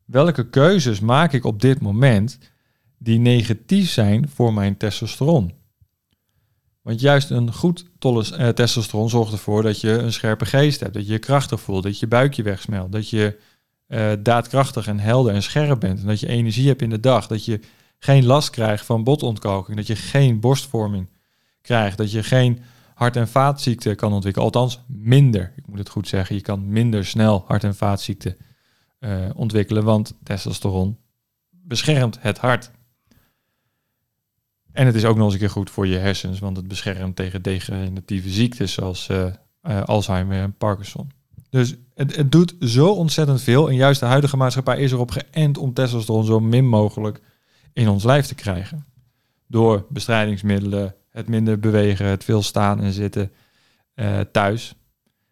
Welke 0.06 0.50
keuzes 0.50 1.00
maak 1.00 1.34
ik 1.34 1.46
op 1.46 1.62
dit 1.62 1.82
moment 1.82 2.40
die 3.04 3.20
negatief 3.20 3.90
zijn 3.90 4.30
voor 4.30 4.54
mijn 4.54 4.78
testosteron. 4.78 5.54
Want 6.82 7.00
juist 7.00 7.30
een 7.30 7.54
goed 7.54 7.86
uh, 8.06 8.48
testosteron 8.50 9.10
zorgt 9.10 9.32
ervoor 9.32 9.62
dat 9.62 9.82
je 9.82 9.92
een 9.92 10.14
scherpe 10.14 10.46
geest 10.46 10.80
hebt, 10.80 10.94
dat 10.94 11.06
je 11.06 11.12
je 11.12 11.20
krachtig 11.20 11.62
voelt, 11.62 11.84
dat 11.84 12.00
je 12.00 12.08
buikje 12.08 12.44
wegsmelt, 12.44 12.92
dat 12.92 13.10
je 13.10 13.40
uh, 13.88 14.12
daadkrachtig 14.20 14.88
en 14.88 15.00
helder 15.00 15.34
en 15.34 15.44
scherp 15.44 15.80
bent, 15.80 16.00
en 16.00 16.08
dat 16.08 16.20
je 16.20 16.28
energie 16.28 16.68
hebt 16.68 16.82
in 16.82 16.90
de 16.90 17.00
dag, 17.00 17.28
dat 17.28 17.46
je 17.46 17.60
geen 18.00 18.26
last 18.26 18.50
krijgt 18.50 18.86
van 18.86 19.04
botontkalking, 19.04 19.78
dat 19.78 19.88
je 19.88 19.96
geen 19.96 20.40
borstvorming 20.40 21.10
krijgt, 21.62 21.98
dat 21.98 22.12
je 22.12 22.24
geen 22.24 22.60
hart- 22.94 23.16
en 23.16 23.28
vaatziekten 23.28 23.96
kan 23.96 24.14
ontwikkelen, 24.14 24.48
althans 24.48 24.80
minder, 24.88 25.54
ik 25.56 25.68
moet 25.68 25.80
het 25.80 25.90
goed 25.90 26.08
zeggen, 26.08 26.36
je 26.36 26.42
kan 26.42 26.68
minder 26.68 27.06
snel 27.06 27.44
hart- 27.48 27.64
en 27.64 27.76
vaatziekten 27.76 28.38
uh, 29.00 29.30
ontwikkelen, 29.36 29.84
want 29.84 30.18
testosteron 30.24 30.98
beschermt 31.50 32.18
het 32.22 32.38
hart. 32.38 32.72
En 34.74 34.86
het 34.86 34.96
is 34.96 35.06
ook 35.06 35.16
nog 35.16 35.26
eens 35.26 35.34
een 35.34 35.40
keer 35.40 35.50
goed 35.50 35.70
voor 35.70 35.88
je 35.88 35.98
hersens, 35.98 36.40
want 36.40 36.58
het 36.58 36.68
beschermt 36.68 37.16
tegen 37.16 37.42
degeneratieve 37.42 38.30
ziektes 38.30 38.74
zoals 38.74 39.08
uh, 39.10 39.26
uh, 39.64 39.84
Alzheimer 39.84 40.42
en 40.42 40.54
Parkinson. 40.58 41.12
Dus 41.50 41.76
het, 41.94 42.16
het, 42.16 42.32
doet 42.32 42.56
zo 42.60 42.88
ontzettend 42.88 43.42
veel. 43.42 43.70
En 43.70 43.76
juist 43.76 44.00
de 44.00 44.06
huidige 44.06 44.38
maatschappij 44.38 44.80
is 44.80 44.92
erop 44.92 45.12
geënt 45.12 45.58
om 45.58 45.74
testosteron 45.74 46.26
zo 46.26 46.40
min 46.40 46.68
mogelijk 46.68 47.20
in 47.74 47.88
ons 47.88 48.04
lijf 48.04 48.26
te 48.26 48.36
krijgen. 48.36 48.86
Door 49.48 49.86
bestrijdingsmiddelen, 49.90 50.96
het 51.10 51.28
minder 51.28 51.60
bewegen, 51.60 52.06
het 52.06 52.24
veel 52.24 52.42
staan 52.42 52.82
en 52.82 52.92
zitten 52.92 53.32
uh, 53.96 54.20
thuis. 54.20 54.76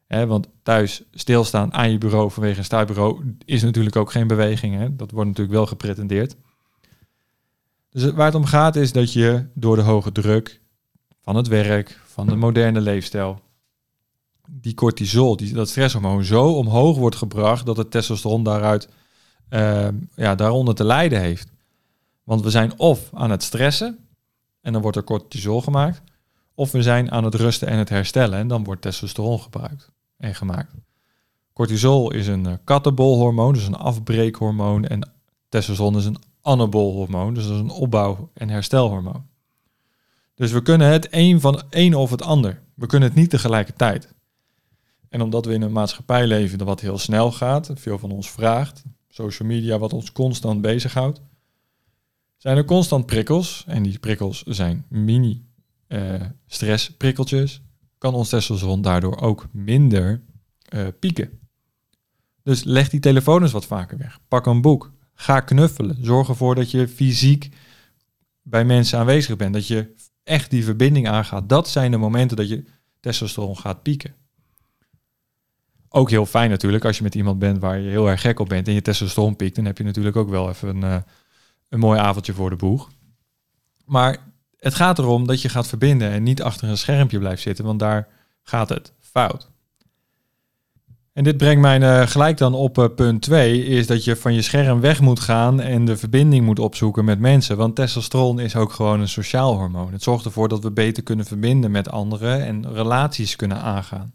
Want 0.07 0.47
thuis 0.63 1.03
stilstaan 1.11 1.73
aan 1.73 1.91
je 1.91 1.97
bureau 1.97 2.31
vanwege 2.31 2.57
een 2.57 2.63
stuitbureau 2.63 3.35
is 3.45 3.63
natuurlijk 3.63 3.95
ook 3.95 4.11
geen 4.11 4.27
beweging. 4.27 4.75
Hè? 4.75 4.95
Dat 4.95 5.11
wordt 5.11 5.27
natuurlijk 5.27 5.57
wel 5.57 5.65
gepretendeerd. 5.65 6.35
Dus 7.91 8.11
waar 8.11 8.25
het 8.25 8.35
om 8.35 8.45
gaat 8.45 8.75
is 8.75 8.91
dat 8.91 9.13
je 9.13 9.45
door 9.53 9.75
de 9.75 9.81
hoge 9.81 10.11
druk 10.11 10.61
van 11.21 11.35
het 11.35 11.47
werk, 11.47 11.99
van 12.05 12.27
de 12.27 12.35
moderne 12.35 12.81
leefstijl, 12.81 13.41
die 14.49 14.73
cortisol, 14.73 15.37
die, 15.37 15.53
dat 15.53 15.69
stresshormoon, 15.69 16.23
zo 16.23 16.53
omhoog 16.53 16.97
wordt 16.97 17.15
gebracht 17.15 17.65
dat 17.65 17.77
het 17.77 17.91
testosteron 17.91 18.43
daaruit, 18.43 18.89
uh, 19.49 19.87
ja, 20.15 20.35
daaronder 20.35 20.75
te 20.75 20.83
lijden 20.83 21.19
heeft. 21.19 21.51
Want 22.23 22.41
we 22.41 22.49
zijn 22.49 22.79
of 22.79 23.09
aan 23.13 23.31
het 23.31 23.43
stressen 23.43 23.97
en 24.61 24.73
dan 24.73 24.81
wordt 24.81 24.97
er 24.97 25.03
cortisol 25.03 25.61
gemaakt, 25.61 26.01
of 26.55 26.71
we 26.71 26.81
zijn 26.81 27.11
aan 27.11 27.23
het 27.23 27.35
rusten 27.35 27.67
en 27.67 27.77
het 27.77 27.89
herstellen 27.89 28.39
en 28.39 28.47
dan 28.47 28.63
wordt 28.63 28.81
testosteron 28.81 29.39
gebruikt 29.39 29.91
en 30.17 30.35
gemaakt. 30.35 30.73
Cortisol 31.53 32.11
is 32.11 32.27
een 32.27 32.63
katabolhormoon, 32.63 33.53
dus 33.53 33.67
een 33.67 33.75
afbreekhormoon 33.75 34.85
en 34.85 35.11
testosteron 35.49 35.97
is 35.97 36.05
een 36.05 36.19
anabolhormoon, 36.41 37.33
dus 37.33 37.43
dat 37.43 37.53
is 37.53 37.59
een 37.59 37.69
opbouw- 37.69 38.29
en 38.33 38.49
herstelhormoon. 38.49 39.29
Dus 40.35 40.51
we 40.51 40.61
kunnen 40.61 40.87
het 40.87 41.07
een 41.11 41.41
van 41.41 41.63
een 41.69 41.95
of 41.95 42.09
het 42.09 42.21
ander. 42.21 42.61
We 42.73 42.85
kunnen 42.85 43.09
het 43.09 43.17
niet 43.17 43.29
tegelijkertijd. 43.29 44.13
En 45.09 45.21
omdat 45.21 45.45
we 45.45 45.53
in 45.53 45.61
een 45.61 45.71
maatschappij 45.71 46.27
leven 46.27 46.65
wat 46.65 46.79
heel 46.79 46.97
snel 46.97 47.31
gaat, 47.31 47.71
veel 47.73 47.97
van 47.97 48.11
ons 48.11 48.31
vraagt, 48.31 48.83
social 49.09 49.47
media 49.47 49.77
wat 49.77 49.93
ons 49.93 50.11
constant 50.11 50.61
bezighoudt, 50.61 51.21
zijn 52.37 52.57
er 52.57 52.65
constant 52.65 53.05
prikkels. 53.05 53.63
En 53.67 53.83
die 53.83 53.99
prikkels 53.99 54.43
zijn 54.43 54.85
mini 54.89 55.45
uh, 55.87 56.21
stressprikkeltjes. 56.47 57.61
Kan 57.97 58.13
ons 58.13 58.29
testosteron 58.29 58.81
daardoor 58.81 59.21
ook 59.21 59.47
minder 59.51 60.21
uh, 60.69 60.87
pieken. 60.99 61.39
Dus 62.43 62.63
leg 62.63 62.89
die 62.89 62.99
telefoon 62.99 63.41
eens 63.41 63.51
wat 63.51 63.65
vaker 63.65 63.97
weg. 63.97 64.19
Pak 64.27 64.45
een 64.45 64.61
boek. 64.61 64.91
Ga 65.21 65.39
knuffelen. 65.39 65.97
Zorg 66.01 66.27
ervoor 66.29 66.55
dat 66.55 66.71
je 66.71 66.87
fysiek 66.87 67.49
bij 68.41 68.65
mensen 68.65 68.99
aanwezig 68.99 69.35
bent. 69.35 69.53
Dat 69.53 69.67
je 69.67 69.93
echt 70.23 70.49
die 70.49 70.63
verbinding 70.63 71.07
aangaat. 71.07 71.49
Dat 71.49 71.69
zijn 71.69 71.91
de 71.91 71.97
momenten 71.97 72.37
dat 72.37 72.49
je 72.49 72.63
testosteron 72.99 73.57
gaat 73.57 73.81
pieken. 73.81 74.15
Ook 75.89 76.09
heel 76.09 76.25
fijn 76.25 76.49
natuurlijk 76.49 76.85
als 76.85 76.97
je 76.97 77.03
met 77.03 77.15
iemand 77.15 77.39
bent 77.39 77.59
waar 77.59 77.79
je 77.79 77.89
heel 77.89 78.09
erg 78.09 78.21
gek 78.21 78.39
op 78.39 78.49
bent 78.49 78.67
en 78.67 78.73
je 78.73 78.81
testosteron 78.81 79.35
piekt. 79.35 79.55
Dan 79.55 79.65
heb 79.65 79.77
je 79.77 79.83
natuurlijk 79.83 80.15
ook 80.15 80.29
wel 80.29 80.49
even 80.49 80.69
een, 80.69 80.83
uh, 80.83 81.01
een 81.69 81.79
mooi 81.79 81.99
avondje 81.99 82.33
voor 82.33 82.49
de 82.49 82.55
boeg. 82.55 82.89
Maar 83.85 84.17
het 84.57 84.75
gaat 84.75 84.99
erom 84.99 85.27
dat 85.27 85.41
je 85.41 85.49
gaat 85.49 85.67
verbinden 85.67 86.11
en 86.11 86.23
niet 86.23 86.41
achter 86.41 86.69
een 86.69 86.77
schermpje 86.77 87.19
blijft 87.19 87.41
zitten, 87.41 87.65
want 87.65 87.79
daar 87.79 88.07
gaat 88.43 88.69
het 88.69 88.93
fout. 88.99 89.49
En 91.13 91.23
dit 91.23 91.37
brengt 91.37 91.61
mij 91.61 91.79
uh, 91.81 92.07
gelijk 92.07 92.37
dan 92.37 92.53
op 92.53 92.77
uh, 92.77 92.85
punt 92.95 93.21
2, 93.21 93.65
is 93.65 93.87
dat 93.87 94.03
je 94.03 94.15
van 94.15 94.33
je 94.33 94.41
scherm 94.41 94.79
weg 94.79 95.01
moet 95.01 95.19
gaan 95.19 95.59
en 95.59 95.85
de 95.85 95.97
verbinding 95.97 96.45
moet 96.45 96.59
opzoeken 96.59 97.05
met 97.05 97.19
mensen. 97.19 97.57
Want 97.57 97.75
testosteron 97.75 98.39
is 98.39 98.55
ook 98.55 98.71
gewoon 98.71 98.99
een 98.99 99.07
sociaal 99.07 99.57
hormoon. 99.57 99.91
Het 99.91 100.03
zorgt 100.03 100.25
ervoor 100.25 100.47
dat 100.47 100.63
we 100.63 100.71
beter 100.71 101.03
kunnen 101.03 101.25
verbinden 101.25 101.71
met 101.71 101.89
anderen 101.89 102.45
en 102.45 102.73
relaties 102.73 103.35
kunnen 103.35 103.61
aangaan. 103.61 104.11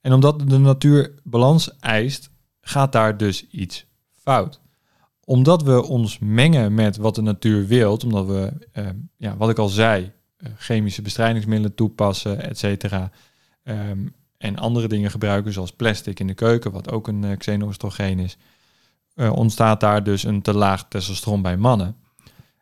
En 0.00 0.12
omdat 0.12 0.48
de 0.48 0.58
natuur 0.58 1.14
balans 1.22 1.78
eist, 1.78 2.30
gaat 2.60 2.92
daar 2.92 3.16
dus 3.16 3.48
iets 3.50 3.86
fout. 4.12 4.60
Omdat 5.24 5.62
we 5.62 5.82
ons 5.82 6.18
mengen 6.18 6.74
met 6.74 6.96
wat 6.96 7.14
de 7.14 7.22
natuur 7.22 7.66
wil, 7.66 7.96
omdat 8.04 8.26
we, 8.26 8.52
uh, 8.78 8.88
ja, 9.16 9.36
wat 9.36 9.50
ik 9.50 9.58
al 9.58 9.68
zei, 9.68 10.12
chemische 10.56 11.02
bestrijdingsmiddelen 11.02 11.74
toepassen, 11.74 12.42
et 12.48 12.58
cetera. 12.58 13.10
Um, 13.64 14.14
en 14.42 14.58
andere 14.58 14.88
dingen 14.88 15.10
gebruiken, 15.10 15.52
zoals 15.52 15.72
plastic 15.72 16.20
in 16.20 16.26
de 16.26 16.34
keuken, 16.34 16.72
wat 16.72 16.90
ook 16.90 17.08
een 17.08 17.22
uh, 17.22 17.36
xenoestrogeen 17.36 18.18
is, 18.18 18.36
uh, 19.14 19.32
ontstaat 19.32 19.80
daar 19.80 20.04
dus 20.04 20.24
een 20.24 20.42
te 20.42 20.54
laag 20.54 20.88
testosteron 20.88 21.42
bij 21.42 21.56
mannen. 21.56 21.96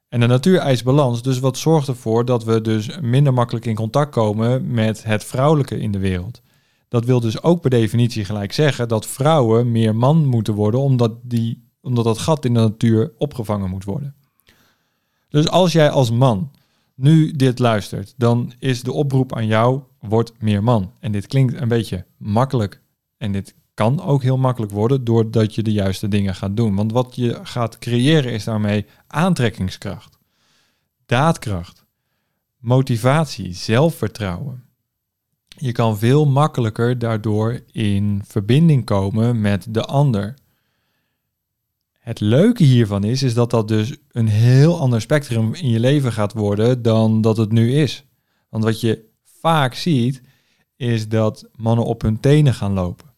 En 0.08 0.20
de 0.20 0.26
natuur 0.26 0.58
eist 0.58 0.84
balans, 0.84 1.22
dus 1.22 1.38
wat 1.38 1.58
zorgt 1.58 1.88
ervoor 1.88 2.24
dat 2.24 2.44
we 2.44 2.60
dus 2.60 3.00
minder 3.00 3.34
makkelijk 3.34 3.66
in 3.66 3.74
contact 3.74 4.10
komen 4.10 4.70
met 4.70 5.04
het 5.04 5.24
vrouwelijke 5.24 5.78
in 5.78 5.92
de 5.92 5.98
wereld. 5.98 6.40
Dat 6.88 7.04
wil 7.04 7.20
dus 7.20 7.42
ook 7.42 7.60
per 7.60 7.70
definitie 7.70 8.24
gelijk 8.24 8.52
zeggen 8.52 8.88
dat 8.88 9.06
vrouwen 9.06 9.72
meer 9.72 9.96
man 9.96 10.26
moeten 10.26 10.54
worden, 10.54 10.80
omdat, 10.80 11.12
die, 11.22 11.68
omdat 11.80 12.04
dat 12.04 12.18
gat 12.18 12.44
in 12.44 12.54
de 12.54 12.60
natuur 12.60 13.12
opgevangen 13.18 13.70
moet 13.70 13.84
worden. 13.84 14.14
Dus 15.28 15.48
als 15.48 15.72
jij 15.72 15.90
als 15.90 16.10
man 16.10 16.50
nu 16.94 17.32
dit 17.32 17.58
luistert, 17.58 18.14
dan 18.16 18.52
is 18.58 18.82
de 18.82 18.92
oproep 18.92 19.36
aan 19.36 19.46
jou, 19.46 19.80
word 20.00 20.32
meer 20.38 20.62
man. 20.62 20.92
En 21.00 21.12
dit 21.12 21.26
klinkt 21.26 21.60
een 21.60 21.68
beetje 21.68 22.04
makkelijk. 22.16 22.80
En 23.16 23.32
dit 23.32 23.54
kan 23.74 24.02
ook 24.02 24.22
heel 24.22 24.38
makkelijk 24.38 24.72
worden 24.72 25.04
doordat 25.04 25.54
je 25.54 25.62
de 25.62 25.72
juiste 25.72 26.08
dingen 26.08 26.34
gaat 26.34 26.56
doen. 26.56 26.74
Want 26.74 26.92
wat 26.92 27.16
je 27.16 27.38
gaat 27.42 27.78
creëren 27.78 28.32
is 28.32 28.44
daarmee 28.44 28.86
aantrekkingskracht, 29.06 30.18
daadkracht, 31.06 31.84
motivatie, 32.58 33.52
zelfvertrouwen. 33.54 34.64
Je 35.56 35.72
kan 35.72 35.98
veel 35.98 36.26
makkelijker 36.26 36.98
daardoor 36.98 37.60
in 37.72 38.22
verbinding 38.26 38.84
komen 38.84 39.40
met 39.40 39.66
de 39.70 39.84
ander. 39.84 40.34
Het 41.98 42.20
leuke 42.20 42.64
hiervan 42.64 43.04
is, 43.04 43.22
is 43.22 43.34
dat 43.34 43.50
dat 43.50 43.68
dus 43.68 43.96
een 44.08 44.28
heel 44.28 44.78
ander 44.78 45.00
spectrum 45.00 45.54
in 45.54 45.68
je 45.68 45.80
leven 45.80 46.12
gaat 46.12 46.32
worden 46.32 46.82
dan 46.82 47.20
dat 47.20 47.36
het 47.36 47.52
nu 47.52 47.72
is. 47.72 48.04
Want 48.48 48.64
wat 48.64 48.80
je 48.80 49.09
vaak 49.40 49.74
ziet, 49.74 50.22
is 50.76 51.08
dat 51.08 51.48
mannen 51.56 51.84
op 51.84 52.02
hun 52.02 52.20
tenen 52.20 52.54
gaan 52.54 52.72
lopen. 52.72 53.08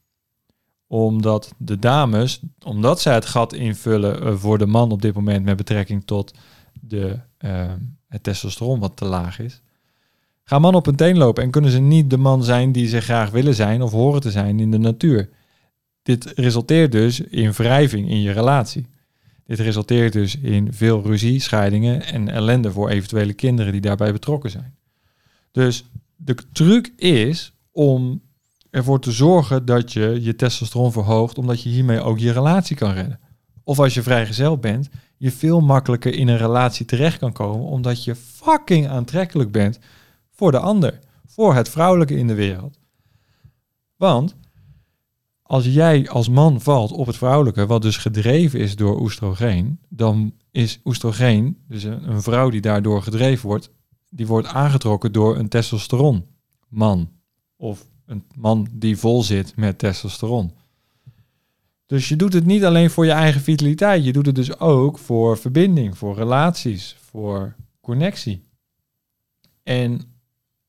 Omdat 0.87 1.55
de 1.59 1.79
dames, 1.79 2.41
omdat 2.65 3.01
zij 3.01 3.15
het 3.15 3.25
gat 3.25 3.53
invullen 3.53 4.23
eh, 4.23 4.35
voor 4.35 4.59
de 4.59 4.67
man 4.67 4.91
op 4.91 5.03
dit 5.03 5.15
moment 5.15 5.45
met 5.45 5.57
betrekking 5.57 6.05
tot 6.05 6.35
de, 6.81 7.19
uh, 7.41 7.73
het 8.09 8.23
testosteron 8.23 8.81
wat 8.81 8.97
te 8.97 9.05
laag 9.05 9.39
is, 9.39 9.63
gaan 10.45 10.61
mannen 10.61 10.81
op 10.81 10.87
hun 10.87 10.97
teen 10.97 11.17
lopen 11.17 11.43
en 11.43 11.51
kunnen 11.51 11.71
ze 11.71 11.79
niet 11.79 12.11
de 12.11 12.17
man 12.17 12.45
zijn 12.45 12.73
die 12.73 12.87
ze 12.87 13.01
graag 13.01 13.31
willen 13.31 13.55
zijn 13.55 13.83
of 13.83 13.91
horen 13.91 14.21
te 14.21 14.31
zijn 14.31 14.61
in 14.61 14.71
de 14.71 14.79
natuur. 14.79 15.29
Dit 16.03 16.25
resulteert 16.25 16.93
dus 16.93 17.21
in 17.21 17.53
wrijving 17.53 18.11
in 18.11 18.21
je 18.21 18.31
relatie. 18.31 18.87
Dit 19.45 19.59
resulteert 19.59 20.13
dus 20.13 20.37
in 20.37 20.73
veel 20.73 21.03
ruzie, 21.03 21.41
scheidingen 21.41 22.03
en 22.03 22.29
ellende 22.29 22.73
voor 22.73 22.89
eventuele 22.89 23.33
kinderen 23.33 23.73
die 23.73 23.81
daarbij 23.81 24.13
betrokken 24.13 24.51
zijn. 24.51 24.77
Dus 25.51 25.85
de 26.25 26.37
truc 26.53 26.93
is 26.97 27.55
om 27.71 28.23
ervoor 28.71 29.01
te 29.01 29.13
zorgen 29.13 29.65
dat 29.65 29.93
je 29.93 30.19
je 30.23 30.35
testosteron 30.35 30.93
verhoogt, 30.93 31.39
omdat 31.39 31.63
je 31.63 31.69
hiermee 31.69 32.01
ook 32.01 32.19
je 32.19 32.33
relatie 32.33 32.77
kan 32.77 32.93
redden. 32.93 33.21
Of 33.65 33.79
als 33.79 33.95
je 33.95 34.03
vrijgezel 34.03 34.59
bent, 34.59 34.89
je 35.17 35.31
veel 35.31 35.61
makkelijker 35.61 36.15
in 36.15 36.29
een 36.29 36.37
relatie 36.37 36.87
terecht 36.87 37.19
kan 37.19 37.33
komen, 37.33 37.67
omdat 37.67 38.05
je 38.05 38.15
fucking 38.15 38.89
aantrekkelijk 38.89 39.53
bent 39.53 39.79
voor 40.31 40.51
de 40.51 40.59
ander, 40.59 40.99
voor 41.27 41.55
het 41.55 41.69
vrouwelijke 41.69 42.17
in 42.17 42.27
de 42.27 42.35
wereld. 42.35 42.79
Want 43.97 44.37
als 45.43 45.65
jij 45.65 46.09
als 46.09 46.29
man 46.29 46.61
valt 46.61 46.93
op 46.93 47.07
het 47.07 47.17
vrouwelijke, 47.17 47.67
wat 47.67 47.83
dus 47.83 47.97
gedreven 47.97 48.61
is 48.61 48.77
door 48.77 49.01
oestrogeen, 49.01 49.79
dan 49.89 50.35
is 50.51 50.81
oestrogeen, 50.85 51.59
dus 51.69 51.83
een, 51.83 52.23
vrouw 52.23 52.51
die 52.51 52.61
daardoor 52.61 53.03
gedreven 53.03 53.49
wordt, 53.49 53.71
die 54.15 54.27
wordt 54.27 54.49
aangetrokken 54.49 55.13
door 55.13 55.37
een 55.37 55.49
testosteron 55.49 56.27
man. 56.69 57.11
Of 57.57 57.87
een 58.07 58.25
man 58.35 58.69
die 58.73 58.97
vol 58.97 59.23
zit 59.23 59.57
met 59.57 59.79
testosteron. 59.79 60.53
Dus 61.87 62.09
je 62.09 62.17
doet 62.17 62.33
het 62.33 62.47
niet 62.47 62.65
alleen 62.65 62.91
voor 62.91 63.05
je 63.05 63.13
eigen 63.13 63.41
vitaliteit, 63.41 64.05
je 64.05 64.13
doet 64.13 64.27
het 64.27 64.35
dus 64.35 64.59
ook 64.59 64.99
voor 64.99 65.39
verbinding, 65.39 65.99
voor 65.99 66.15
relaties, 66.15 66.97
voor 67.01 67.55
connectie. 67.81 68.45
En 69.63 70.01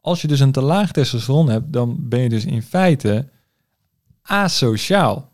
als 0.02 0.22
je 0.22 0.28
dus 0.28 0.40
een 0.40 0.52
te 0.52 0.62
laag 0.62 0.92
testosteron 0.92 1.50
hebt, 1.50 1.74
dan 1.74 2.10
ben 2.10 2.20
je 2.20 2.30
dus 2.30 2.46
in 2.46 2.62
feite 2.62 3.30
asociaal. 4.22 5.32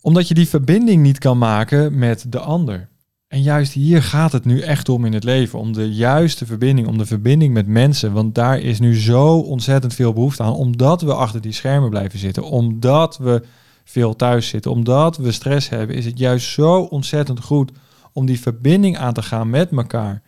Omdat 0.00 0.28
je 0.28 0.34
die 0.34 0.48
verbinding 0.48 1.02
niet 1.02 1.18
kan 1.18 1.38
maken 1.38 1.98
met 1.98 2.32
de 2.32 2.38
ander. 2.38 2.88
En 3.30 3.42
juist 3.42 3.72
hier 3.72 4.02
gaat 4.02 4.32
het 4.32 4.44
nu 4.44 4.60
echt 4.60 4.88
om 4.88 5.04
in 5.04 5.12
het 5.12 5.24
leven. 5.24 5.58
Om 5.58 5.72
de 5.72 5.94
juiste 5.94 6.46
verbinding, 6.46 6.88
om 6.88 6.98
de 6.98 7.06
verbinding 7.06 7.54
met 7.54 7.66
mensen. 7.66 8.12
Want 8.12 8.34
daar 8.34 8.58
is 8.58 8.80
nu 8.80 9.00
zo 9.00 9.38
ontzettend 9.38 9.94
veel 9.94 10.12
behoefte 10.12 10.42
aan. 10.42 10.52
Omdat 10.52 11.02
we 11.02 11.14
achter 11.14 11.40
die 11.40 11.52
schermen 11.52 11.90
blijven 11.90 12.18
zitten. 12.18 12.42
Omdat 12.42 13.18
we 13.18 13.42
veel 13.84 14.16
thuis 14.16 14.48
zitten. 14.48 14.70
Omdat 14.70 15.16
we 15.16 15.32
stress 15.32 15.68
hebben. 15.68 15.96
Is 15.96 16.04
het 16.04 16.18
juist 16.18 16.48
zo 16.48 16.80
ontzettend 16.80 17.40
goed 17.40 17.72
om 18.12 18.26
die 18.26 18.40
verbinding 18.40 18.98
aan 18.98 19.14
te 19.14 19.22
gaan 19.22 19.50
met 19.50 19.70
elkaar. 19.70 20.22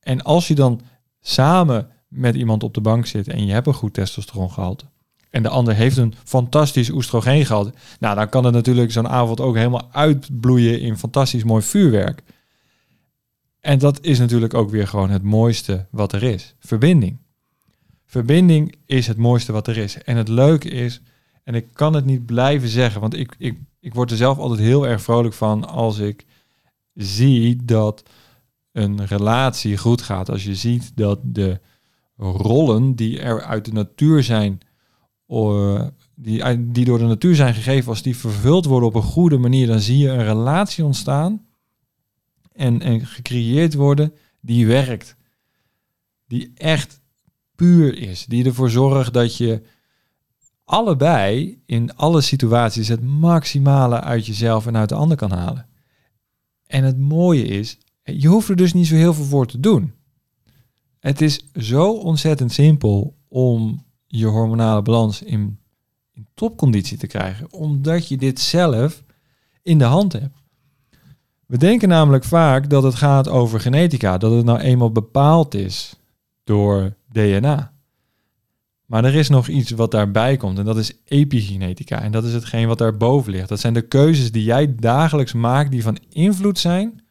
En 0.00 0.22
als 0.22 0.48
je 0.48 0.54
dan 0.54 0.80
samen 1.20 1.88
met 2.08 2.34
iemand 2.34 2.62
op 2.62 2.74
de 2.74 2.80
bank 2.80 3.06
zit 3.06 3.28
en 3.28 3.46
je 3.46 3.52
hebt 3.52 3.66
een 3.66 3.74
goed 3.74 3.94
testosterongehalte 3.94 4.84
en 5.30 5.42
de 5.42 5.48
ander 5.48 5.74
heeft 5.74 5.96
een 5.96 6.14
fantastisch 6.24 6.90
oestrogeen 6.90 7.46
gehad. 7.46 7.70
Nou, 8.00 8.14
dan 8.16 8.28
kan 8.28 8.44
het 8.44 8.54
natuurlijk 8.54 8.92
zo'n 8.92 9.08
avond 9.08 9.40
ook 9.40 9.56
helemaal 9.56 9.88
uitbloeien 9.92 10.80
in 10.80 10.98
fantastisch 10.98 11.44
mooi 11.44 11.62
vuurwerk. 11.62 12.22
En 13.64 13.78
dat 13.78 13.98
is 14.00 14.18
natuurlijk 14.18 14.54
ook 14.54 14.70
weer 14.70 14.88
gewoon 14.88 15.10
het 15.10 15.22
mooiste 15.22 15.86
wat 15.90 16.12
er 16.12 16.22
is. 16.22 16.54
Verbinding. 16.58 17.16
verbinding 18.06 18.74
is 18.86 19.06
het 19.06 19.16
mooiste 19.16 19.52
wat 19.52 19.66
er 19.66 19.76
is. 19.76 20.02
En 20.02 20.16
het 20.16 20.28
leuke 20.28 20.68
is, 20.68 21.00
en 21.44 21.54
ik 21.54 21.66
kan 21.72 21.94
het 21.94 22.04
niet 22.04 22.26
blijven 22.26 22.68
zeggen, 22.68 23.00
want 23.00 23.14
ik, 23.14 23.34
ik, 23.38 23.58
ik 23.80 23.94
word 23.94 24.10
er 24.10 24.16
zelf 24.16 24.38
altijd 24.38 24.60
heel 24.60 24.86
erg 24.86 25.02
vrolijk 25.02 25.34
van 25.34 25.68
als 25.68 25.98
ik 25.98 26.24
zie 26.94 27.64
dat 27.64 28.02
een 28.72 29.06
relatie 29.06 29.76
goed 29.76 30.02
gaat. 30.02 30.30
Als 30.30 30.44
je 30.44 30.54
ziet 30.54 30.92
dat 30.94 31.18
de 31.22 31.60
rollen 32.16 32.94
die 32.94 33.20
er 33.20 33.42
uit 33.42 33.64
de 33.64 33.72
natuur 33.72 34.22
zijn, 34.22 34.60
die, 36.14 36.70
die 36.70 36.84
door 36.84 36.98
de 36.98 37.04
natuur 37.04 37.34
zijn 37.34 37.54
gegeven, 37.54 37.88
als 37.88 38.02
die 38.02 38.16
vervuld 38.16 38.64
worden 38.64 38.88
op 38.88 38.94
een 38.94 39.02
goede 39.02 39.38
manier, 39.38 39.66
dan 39.66 39.80
zie 39.80 39.98
je 39.98 40.08
een 40.08 40.24
relatie 40.24 40.84
ontstaan 40.84 41.43
en, 42.54 42.80
en 42.80 43.06
gecreëerd 43.06 43.74
worden 43.74 44.12
die 44.40 44.66
werkt. 44.66 45.16
Die 46.26 46.52
echt 46.54 47.00
puur 47.54 47.98
is. 47.98 48.26
Die 48.26 48.44
ervoor 48.44 48.70
zorgt 48.70 49.12
dat 49.12 49.36
je 49.36 49.62
allebei 50.64 51.62
in 51.66 51.96
alle 51.96 52.20
situaties 52.20 52.88
het 52.88 53.02
maximale 53.02 54.00
uit 54.00 54.26
jezelf 54.26 54.66
en 54.66 54.76
uit 54.76 54.88
de 54.88 54.94
ander 54.94 55.16
kan 55.16 55.30
halen. 55.30 55.66
En 56.66 56.84
het 56.84 56.98
mooie 56.98 57.44
is, 57.44 57.78
je 58.02 58.28
hoeft 58.28 58.48
er 58.48 58.56
dus 58.56 58.72
niet 58.72 58.86
zo 58.86 58.94
heel 58.94 59.14
veel 59.14 59.24
voor 59.24 59.46
te 59.46 59.60
doen. 59.60 59.94
Het 60.98 61.20
is 61.20 61.46
zo 61.54 61.92
ontzettend 61.92 62.52
simpel 62.52 63.16
om 63.28 63.84
je 64.06 64.26
hormonale 64.26 64.82
balans 64.82 65.22
in, 65.22 65.58
in 66.12 66.26
topconditie 66.34 66.98
te 66.98 67.06
krijgen, 67.06 67.52
omdat 67.52 68.08
je 68.08 68.16
dit 68.16 68.40
zelf 68.40 69.02
in 69.62 69.78
de 69.78 69.84
hand 69.84 70.12
hebt. 70.12 70.43
We 71.46 71.58
denken 71.58 71.88
namelijk 71.88 72.24
vaak 72.24 72.70
dat 72.70 72.82
het 72.82 72.94
gaat 72.94 73.28
over 73.28 73.60
genetica, 73.60 74.18
dat 74.18 74.32
het 74.32 74.44
nou 74.44 74.58
eenmaal 74.58 74.92
bepaald 74.92 75.54
is 75.54 75.94
door 76.44 76.94
DNA. 77.12 77.72
Maar 78.86 79.04
er 79.04 79.14
is 79.14 79.28
nog 79.28 79.48
iets 79.48 79.70
wat 79.70 79.90
daarbij 79.90 80.36
komt 80.36 80.58
en 80.58 80.64
dat 80.64 80.76
is 80.76 80.92
epigenetica. 81.04 82.00
En 82.02 82.12
dat 82.12 82.24
is 82.24 82.32
hetgeen 82.32 82.68
wat 82.68 82.78
daarboven 82.78 83.32
ligt. 83.32 83.48
Dat 83.48 83.60
zijn 83.60 83.74
de 83.74 83.88
keuzes 83.88 84.32
die 84.32 84.44
jij 84.44 84.74
dagelijks 84.74 85.32
maakt 85.32 85.70
die 85.70 85.82
van 85.82 85.98
invloed 86.08 86.58
zijn 86.58 87.02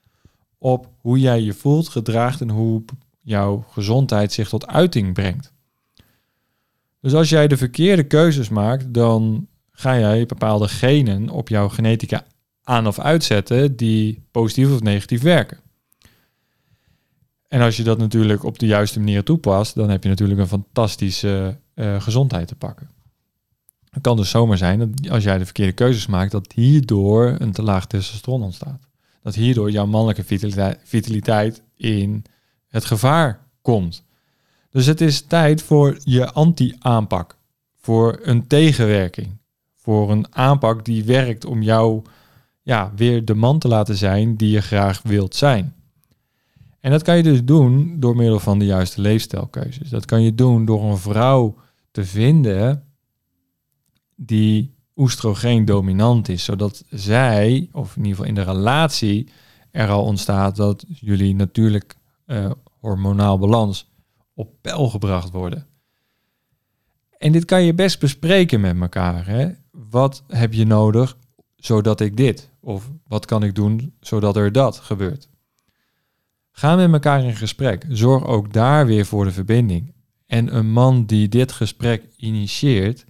op 0.58 0.90
hoe 0.98 1.20
jij 1.20 1.42
je 1.42 1.54
voelt, 1.54 1.90
gedraagt 1.90 2.42
en 2.42 2.50
hoe 2.50 2.84
jouw 3.22 3.66
gezondheid 3.70 4.34
zich 4.34 4.50
tot 4.50 4.68
uiting 4.68 5.14
brengt. 5.14 5.54
Dus 7.02 7.14
als 7.14 7.30
jij 7.30 7.48
de 7.48 7.58
verkeerde 7.58 8.04
keuzes 8.04 8.50
maakt, 8.50 8.94
dan 8.94 9.48
ga 9.72 10.00
jij 10.00 10.26
bepaalde 10.26 10.68
genen 10.68 11.30
op 11.30 11.50
jouw 11.50 11.70
genetica 11.70 12.26
aan 12.64 12.88
of 12.88 13.00
uitzetten 13.00 13.76
die 13.76 14.24
positief 14.32 14.72
of 14.74 14.82
negatief 14.82 15.22
werken. 15.22 15.60
En 17.48 17.62
als 17.62 17.78
je 17.78 17.84
dat 17.84 17.98
natuurlijk 17.98 18.44
op 18.44 18.60
de 18.60 18.66
juiste 18.66 19.00
manier 19.00 19.24
toepast, 19.24 19.76
dan 19.76 19.90
heb 19.90 20.04
je 20.04 20.10
natuurlijk 20.10 20.40
een 20.40 20.48
fantastische 20.48 21.58
uh, 21.76 22.02
gezondheid 22.02 22.48
te 22.48 22.56
pakken. 22.56 22.90
Het 23.90 24.02
kan 24.02 24.18
dus 24.18 24.30
zomaar 24.30 24.58
zijn 24.58 24.80
dat 24.80 25.10
als 25.10 25.24
jij 25.24 25.38
de 25.38 25.46
verkeerde 25.46 25.72
keuzes 25.72 26.08
maakt, 26.08 26.32
dat 26.32 26.52
hierdoor 26.52 27.36
een 27.40 27.52
te 27.52 27.64
laag 27.64 27.88
testosteron 27.88 28.44
ontstaat. 28.44 28.88
Dat 29.22 29.36
hierdoor 29.36 29.72
jouw 29.72 29.86
mannelijke 29.86 30.24
vitaliteit, 30.24 30.80
vitaliteit 30.84 31.62
in 31.76 32.24
het 32.68 32.86
gevaar 32.86 33.48
komt. 33.62 34.04
Dus 34.70 34.86
het 34.86 35.02
is 35.02 35.22
tijd 35.22 35.62
voor 35.62 35.98
je 36.04 36.32
anti-aanpak, 36.32 37.38
voor 37.78 38.20
een 38.22 38.48
tegenwerking, 38.48 39.38
voor 39.76 40.12
een 40.12 40.36
aanpak 40.36 40.86
die 40.86 41.04
werkt 41.04 41.46
om 41.46 41.62
jou 41.62 42.02
ja, 42.64 42.92
weer 42.96 43.26
de 43.26 43.36
man 43.36 43.60
te 43.60 43.68
laten 43.68 43.96
zijn 43.96 44.36
die 44.36 44.50
je 44.50 44.62
graag 44.62 45.02
wilt 45.02 45.36
zijn. 45.36 45.74
En 46.80 46.92
dat 46.92 47.02
kan 47.02 47.18
je 47.18 47.24
dus 47.24 47.44
doen 47.44 48.00
door 48.00 48.16
middel 48.16 48.40
van 48.40 48.60
de 48.60 48.66
juiste 48.66 49.02
leefstijlkeuzes. 49.02 49.90
Dat 49.90 50.06
kan 50.06 50.22
je 50.22 50.36
doen 50.36 50.66
door 50.66 50.84
een 50.84 50.98
vrouw 50.98 51.56
te 51.92 52.06
vinden 52.06 52.84
die 54.16 54.76
oestrogeen 54.96 55.66
dominant 55.66 56.30
is, 56.30 56.44
zodat 56.44 56.84
zij, 56.90 57.70
of 57.72 57.96
in 57.96 58.06
ieder 58.06 58.16
geval 58.16 58.30
in 58.30 58.36
de 58.36 58.52
relatie, 58.52 59.30
er 59.72 59.90
al 59.90 60.04
ontstaat 60.04 60.56
dat 60.56 60.86
jullie 60.88 61.36
natuurlijk 61.36 61.96
uh, 62.28 62.52
hormonaal 62.80 63.40
balans 63.40 63.92
op 64.34 64.50
peil 64.62 64.90
gebracht 64.90 65.32
worden. 65.32 65.68
En 67.18 67.32
dit 67.32 67.46
kan 67.46 67.64
je 67.64 67.74
best 67.74 68.00
bespreken 68.00 68.62
met 68.62 68.80
elkaar. 68.80 69.28
Hè? 69.28 69.50
Wat 69.72 70.24
heb 70.28 70.54
je 70.54 70.66
nodig 70.66 71.18
zodat 71.66 72.00
ik 72.00 72.18
dit? 72.18 72.50
Of 72.60 72.92
wat 73.08 73.26
kan 73.26 73.44
ik 73.44 73.56
doen 73.56 73.94
zodat 74.00 74.36
er 74.36 74.52
dat 74.52 74.80
gebeurt? 74.80 75.30
Ga 76.52 76.76
met 76.76 76.94
elkaar 76.94 77.24
in 77.24 77.36
gesprek. 77.36 77.86
Zorg 77.90 78.26
ook 78.26 78.54
daar 78.54 78.86
weer 78.86 79.06
voor 79.06 79.26
de 79.26 79.32
verbinding. 79.32 79.94
En 80.26 80.56
een 80.56 80.72
man 80.72 81.06
die 81.06 81.28
dit 81.28 81.52
gesprek 81.52 82.04
initieert, 82.18 83.06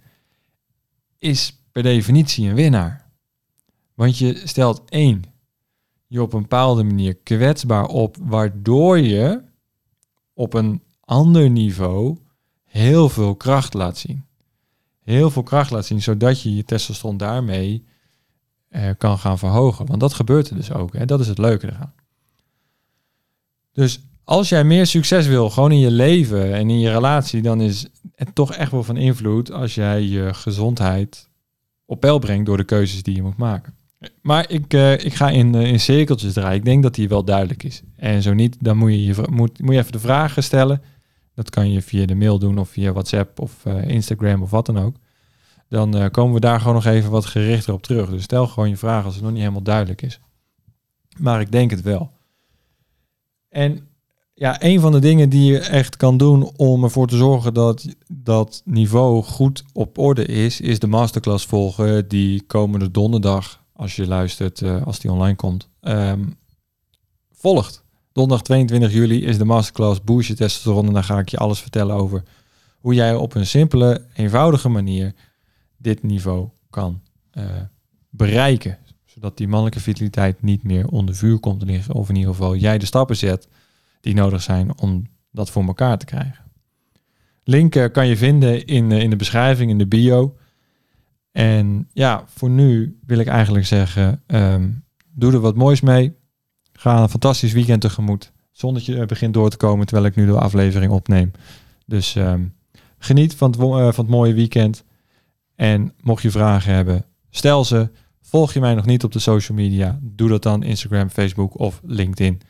is 1.18 1.62
per 1.72 1.82
definitie 1.82 2.48
een 2.48 2.54
winnaar. 2.54 3.10
Want 3.94 4.18
je 4.18 4.40
stelt 4.44 4.82
één, 4.88 5.22
je 6.06 6.22
op 6.22 6.32
een 6.32 6.42
bepaalde 6.42 6.82
manier 6.82 7.14
kwetsbaar 7.14 7.86
op, 7.86 8.16
waardoor 8.20 8.98
je 8.98 9.42
op 10.32 10.54
een 10.54 10.82
ander 11.00 11.50
niveau 11.50 12.18
heel 12.64 13.08
veel 13.08 13.34
kracht 13.34 13.74
laat 13.74 13.98
zien. 13.98 14.24
Heel 15.02 15.30
veel 15.30 15.42
kracht 15.42 15.70
laat 15.70 15.86
zien, 15.86 16.02
zodat 16.02 16.42
je 16.42 16.54
je 16.54 16.64
testosteron 16.64 17.16
daarmee 17.16 17.84
eh, 18.74 18.90
kan 18.98 19.18
gaan 19.18 19.38
verhogen. 19.38 19.86
Want 19.86 20.00
dat 20.00 20.14
gebeurt 20.14 20.50
er 20.50 20.56
dus 20.56 20.72
ook. 20.72 20.92
Hè? 20.96 21.04
Dat 21.04 21.20
is 21.20 21.28
het 21.28 21.38
leuke 21.38 21.66
eraan. 21.66 21.92
Dus 23.72 24.00
als 24.24 24.48
jij 24.48 24.64
meer 24.64 24.86
succes 24.86 25.26
wil, 25.26 25.50
gewoon 25.50 25.72
in 25.72 25.78
je 25.78 25.90
leven 25.90 26.54
en 26.54 26.70
in 26.70 26.78
je 26.78 26.90
relatie, 26.90 27.42
dan 27.42 27.60
is 27.60 27.86
het 28.14 28.34
toch 28.34 28.54
echt 28.54 28.70
wel 28.70 28.82
van 28.82 28.96
invloed 28.96 29.52
als 29.52 29.74
jij 29.74 30.02
je 30.02 30.34
gezondheid 30.34 31.28
op 31.84 32.00
peil 32.00 32.18
brengt 32.18 32.46
door 32.46 32.56
de 32.56 32.64
keuzes 32.64 33.02
die 33.02 33.14
je 33.14 33.22
moet 33.22 33.36
maken. 33.36 33.74
Maar 34.22 34.50
ik, 34.50 34.74
uh, 34.74 34.92
ik 34.92 35.14
ga 35.14 35.30
in, 35.30 35.54
uh, 35.54 35.66
in 35.66 35.80
cirkeltjes 35.80 36.32
draaien. 36.32 36.58
Ik 36.58 36.64
denk 36.64 36.82
dat 36.82 36.94
die 36.94 37.08
wel 37.08 37.24
duidelijk 37.24 37.62
is. 37.62 37.82
En 37.96 38.22
zo 38.22 38.32
niet, 38.32 38.56
dan 38.60 38.76
moet 38.76 38.90
je, 38.90 39.04
je, 39.04 39.14
moet, 39.30 39.60
moet 39.60 39.74
je 39.74 39.80
even 39.80 39.92
de 39.92 39.98
vragen 39.98 40.42
stellen. 40.42 40.82
Dat 41.34 41.50
kan 41.50 41.72
je 41.72 41.82
via 41.82 42.06
de 42.06 42.14
mail 42.14 42.38
doen 42.38 42.58
of 42.58 42.68
via 42.68 42.92
WhatsApp 42.92 43.40
of 43.40 43.64
Instagram 43.86 44.42
of 44.42 44.50
wat 44.50 44.66
dan 44.66 44.78
ook. 44.78 44.96
Dan 45.68 46.10
komen 46.10 46.34
we 46.34 46.40
daar 46.40 46.58
gewoon 46.58 46.74
nog 46.74 46.84
even 46.84 47.10
wat 47.10 47.26
gerichter 47.26 47.72
op 47.72 47.82
terug. 47.82 48.10
Dus 48.10 48.22
stel 48.22 48.46
gewoon 48.46 48.68
je 48.68 48.76
vraag 48.76 49.04
als 49.04 49.14
het 49.14 49.22
nog 49.22 49.32
niet 49.32 49.40
helemaal 49.40 49.62
duidelijk 49.62 50.02
is. 50.02 50.20
Maar 51.18 51.40
ik 51.40 51.52
denk 51.52 51.70
het 51.70 51.82
wel. 51.82 52.10
En 53.48 53.88
ja, 54.34 54.62
een 54.62 54.80
van 54.80 54.92
de 54.92 54.98
dingen 54.98 55.28
die 55.28 55.52
je 55.52 55.58
echt 55.58 55.96
kan 55.96 56.16
doen 56.16 56.52
om 56.56 56.84
ervoor 56.84 57.06
te 57.06 57.16
zorgen 57.16 57.54
dat 57.54 57.86
dat 58.08 58.62
niveau 58.64 59.22
goed 59.22 59.64
op 59.72 59.98
orde 59.98 60.24
is, 60.24 60.60
is 60.60 60.78
de 60.78 60.86
masterclass 60.86 61.46
volgen 61.46 62.08
die 62.08 62.42
komende 62.42 62.90
donderdag, 62.90 63.64
als 63.72 63.96
je 63.96 64.06
luistert, 64.06 64.60
uh, 64.60 64.86
als 64.86 64.98
die 64.98 65.12
online 65.12 65.36
komt, 65.36 65.68
um, 65.80 66.36
volgt. 67.32 67.84
Donderdag 68.12 68.44
22 68.46 68.92
juli 68.92 69.24
is 69.24 69.38
de 69.38 69.44
masterclass 69.44 70.02
Boost 70.02 70.28
je 70.28 70.34
testosteron 70.34 70.86
en 70.86 70.92
dan 70.92 71.04
ga 71.04 71.18
ik 71.18 71.28
je 71.28 71.36
alles 71.36 71.60
vertellen 71.60 71.96
over 71.96 72.22
hoe 72.78 72.94
jij 72.94 73.14
op 73.14 73.34
een 73.34 73.46
simpele, 73.46 74.06
eenvoudige 74.14 74.68
manier 74.68 75.14
dit 75.84 76.02
niveau 76.02 76.48
kan 76.70 77.00
uh, 77.32 77.44
bereiken. 78.10 78.78
Zodat 79.04 79.36
die 79.36 79.48
mannelijke 79.48 79.80
vitaliteit 79.80 80.42
niet 80.42 80.62
meer 80.62 80.88
onder 80.88 81.14
vuur 81.14 81.38
komt 81.38 81.60
te 81.60 81.66
liggen. 81.66 81.94
Of 81.94 82.08
in 82.08 82.16
ieder 82.16 82.30
geval 82.30 82.56
jij 82.56 82.78
de 82.78 82.86
stappen 82.86 83.16
zet 83.16 83.48
die 84.00 84.14
nodig 84.14 84.42
zijn 84.42 84.78
om 84.78 85.06
dat 85.30 85.50
voor 85.50 85.64
elkaar 85.64 85.98
te 85.98 86.04
krijgen. 86.04 86.44
Link 87.44 87.88
kan 87.92 88.06
je 88.06 88.16
vinden 88.16 88.66
in, 88.66 88.92
in 88.92 89.10
de 89.10 89.16
beschrijving, 89.16 89.70
in 89.70 89.78
de 89.78 89.86
bio. 89.86 90.36
En 91.32 91.88
ja, 91.92 92.24
voor 92.26 92.50
nu 92.50 92.98
wil 93.06 93.18
ik 93.18 93.26
eigenlijk 93.26 93.66
zeggen, 93.66 94.22
ehm, 94.26 94.70
doe 95.12 95.32
er 95.32 95.40
wat 95.40 95.56
moois 95.56 95.80
mee. 95.80 96.12
Ga 96.72 97.02
een 97.02 97.08
fantastisch 97.08 97.52
weekend 97.52 97.80
tegemoet. 97.80 98.32
Zonnetje 98.50 99.06
begint 99.06 99.34
door 99.34 99.50
te 99.50 99.56
komen 99.56 99.86
terwijl 99.86 100.08
ik 100.08 100.16
nu 100.16 100.26
de 100.26 100.38
aflevering 100.38 100.92
opneem. 100.92 101.30
Dus 101.86 102.16
ehm, 102.16 102.44
geniet 102.98 103.34
van 103.34 103.50
het, 103.50 103.58
van 103.94 104.04
het 104.04 104.14
mooie 104.14 104.34
weekend. 104.34 104.84
En 105.56 105.92
mocht 106.00 106.22
je 106.22 106.30
vragen 106.30 106.74
hebben, 106.74 107.04
stel 107.30 107.64
ze. 107.64 107.90
Volg 108.20 108.52
je 108.52 108.60
mij 108.60 108.74
nog 108.74 108.86
niet 108.86 109.04
op 109.04 109.12
de 109.12 109.18
social 109.18 109.58
media? 109.58 109.98
Doe 110.02 110.28
dat 110.28 110.42
dan 110.42 110.62
Instagram, 110.62 111.10
Facebook 111.10 111.58
of 111.58 111.80
LinkedIn. 111.84 112.40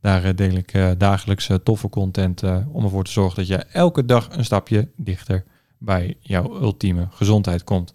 Daar 0.00 0.24
eh, 0.24 0.34
deel 0.34 0.54
ik 0.54 0.74
uh, 0.74 0.90
dagelijks 0.98 1.50
toffe 1.62 1.88
content 1.88 2.42
om 2.72 2.84
ervoor 2.84 3.04
te 3.04 3.10
zorgen 3.10 3.36
dat 3.36 3.46
je 3.46 3.56
elke 3.56 4.04
dag 4.04 4.28
een 4.30 4.44
stapje 4.44 4.88
dichter 4.96 5.44
bij 5.78 6.16
jouw 6.20 6.60
ultieme 6.60 7.08
gezondheid 7.10 7.64
komt. 7.64 7.94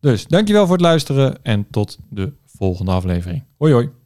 Dus 0.00 0.26
dankjewel 0.26 0.66
voor 0.66 0.76
het 0.76 0.84
luisteren 0.84 1.44
en 1.44 1.66
tot 1.70 1.98
de 2.10 2.32
volgende 2.46 2.90
aflevering. 2.90 3.44
Hoi 3.56 3.72
hoi. 3.72 4.03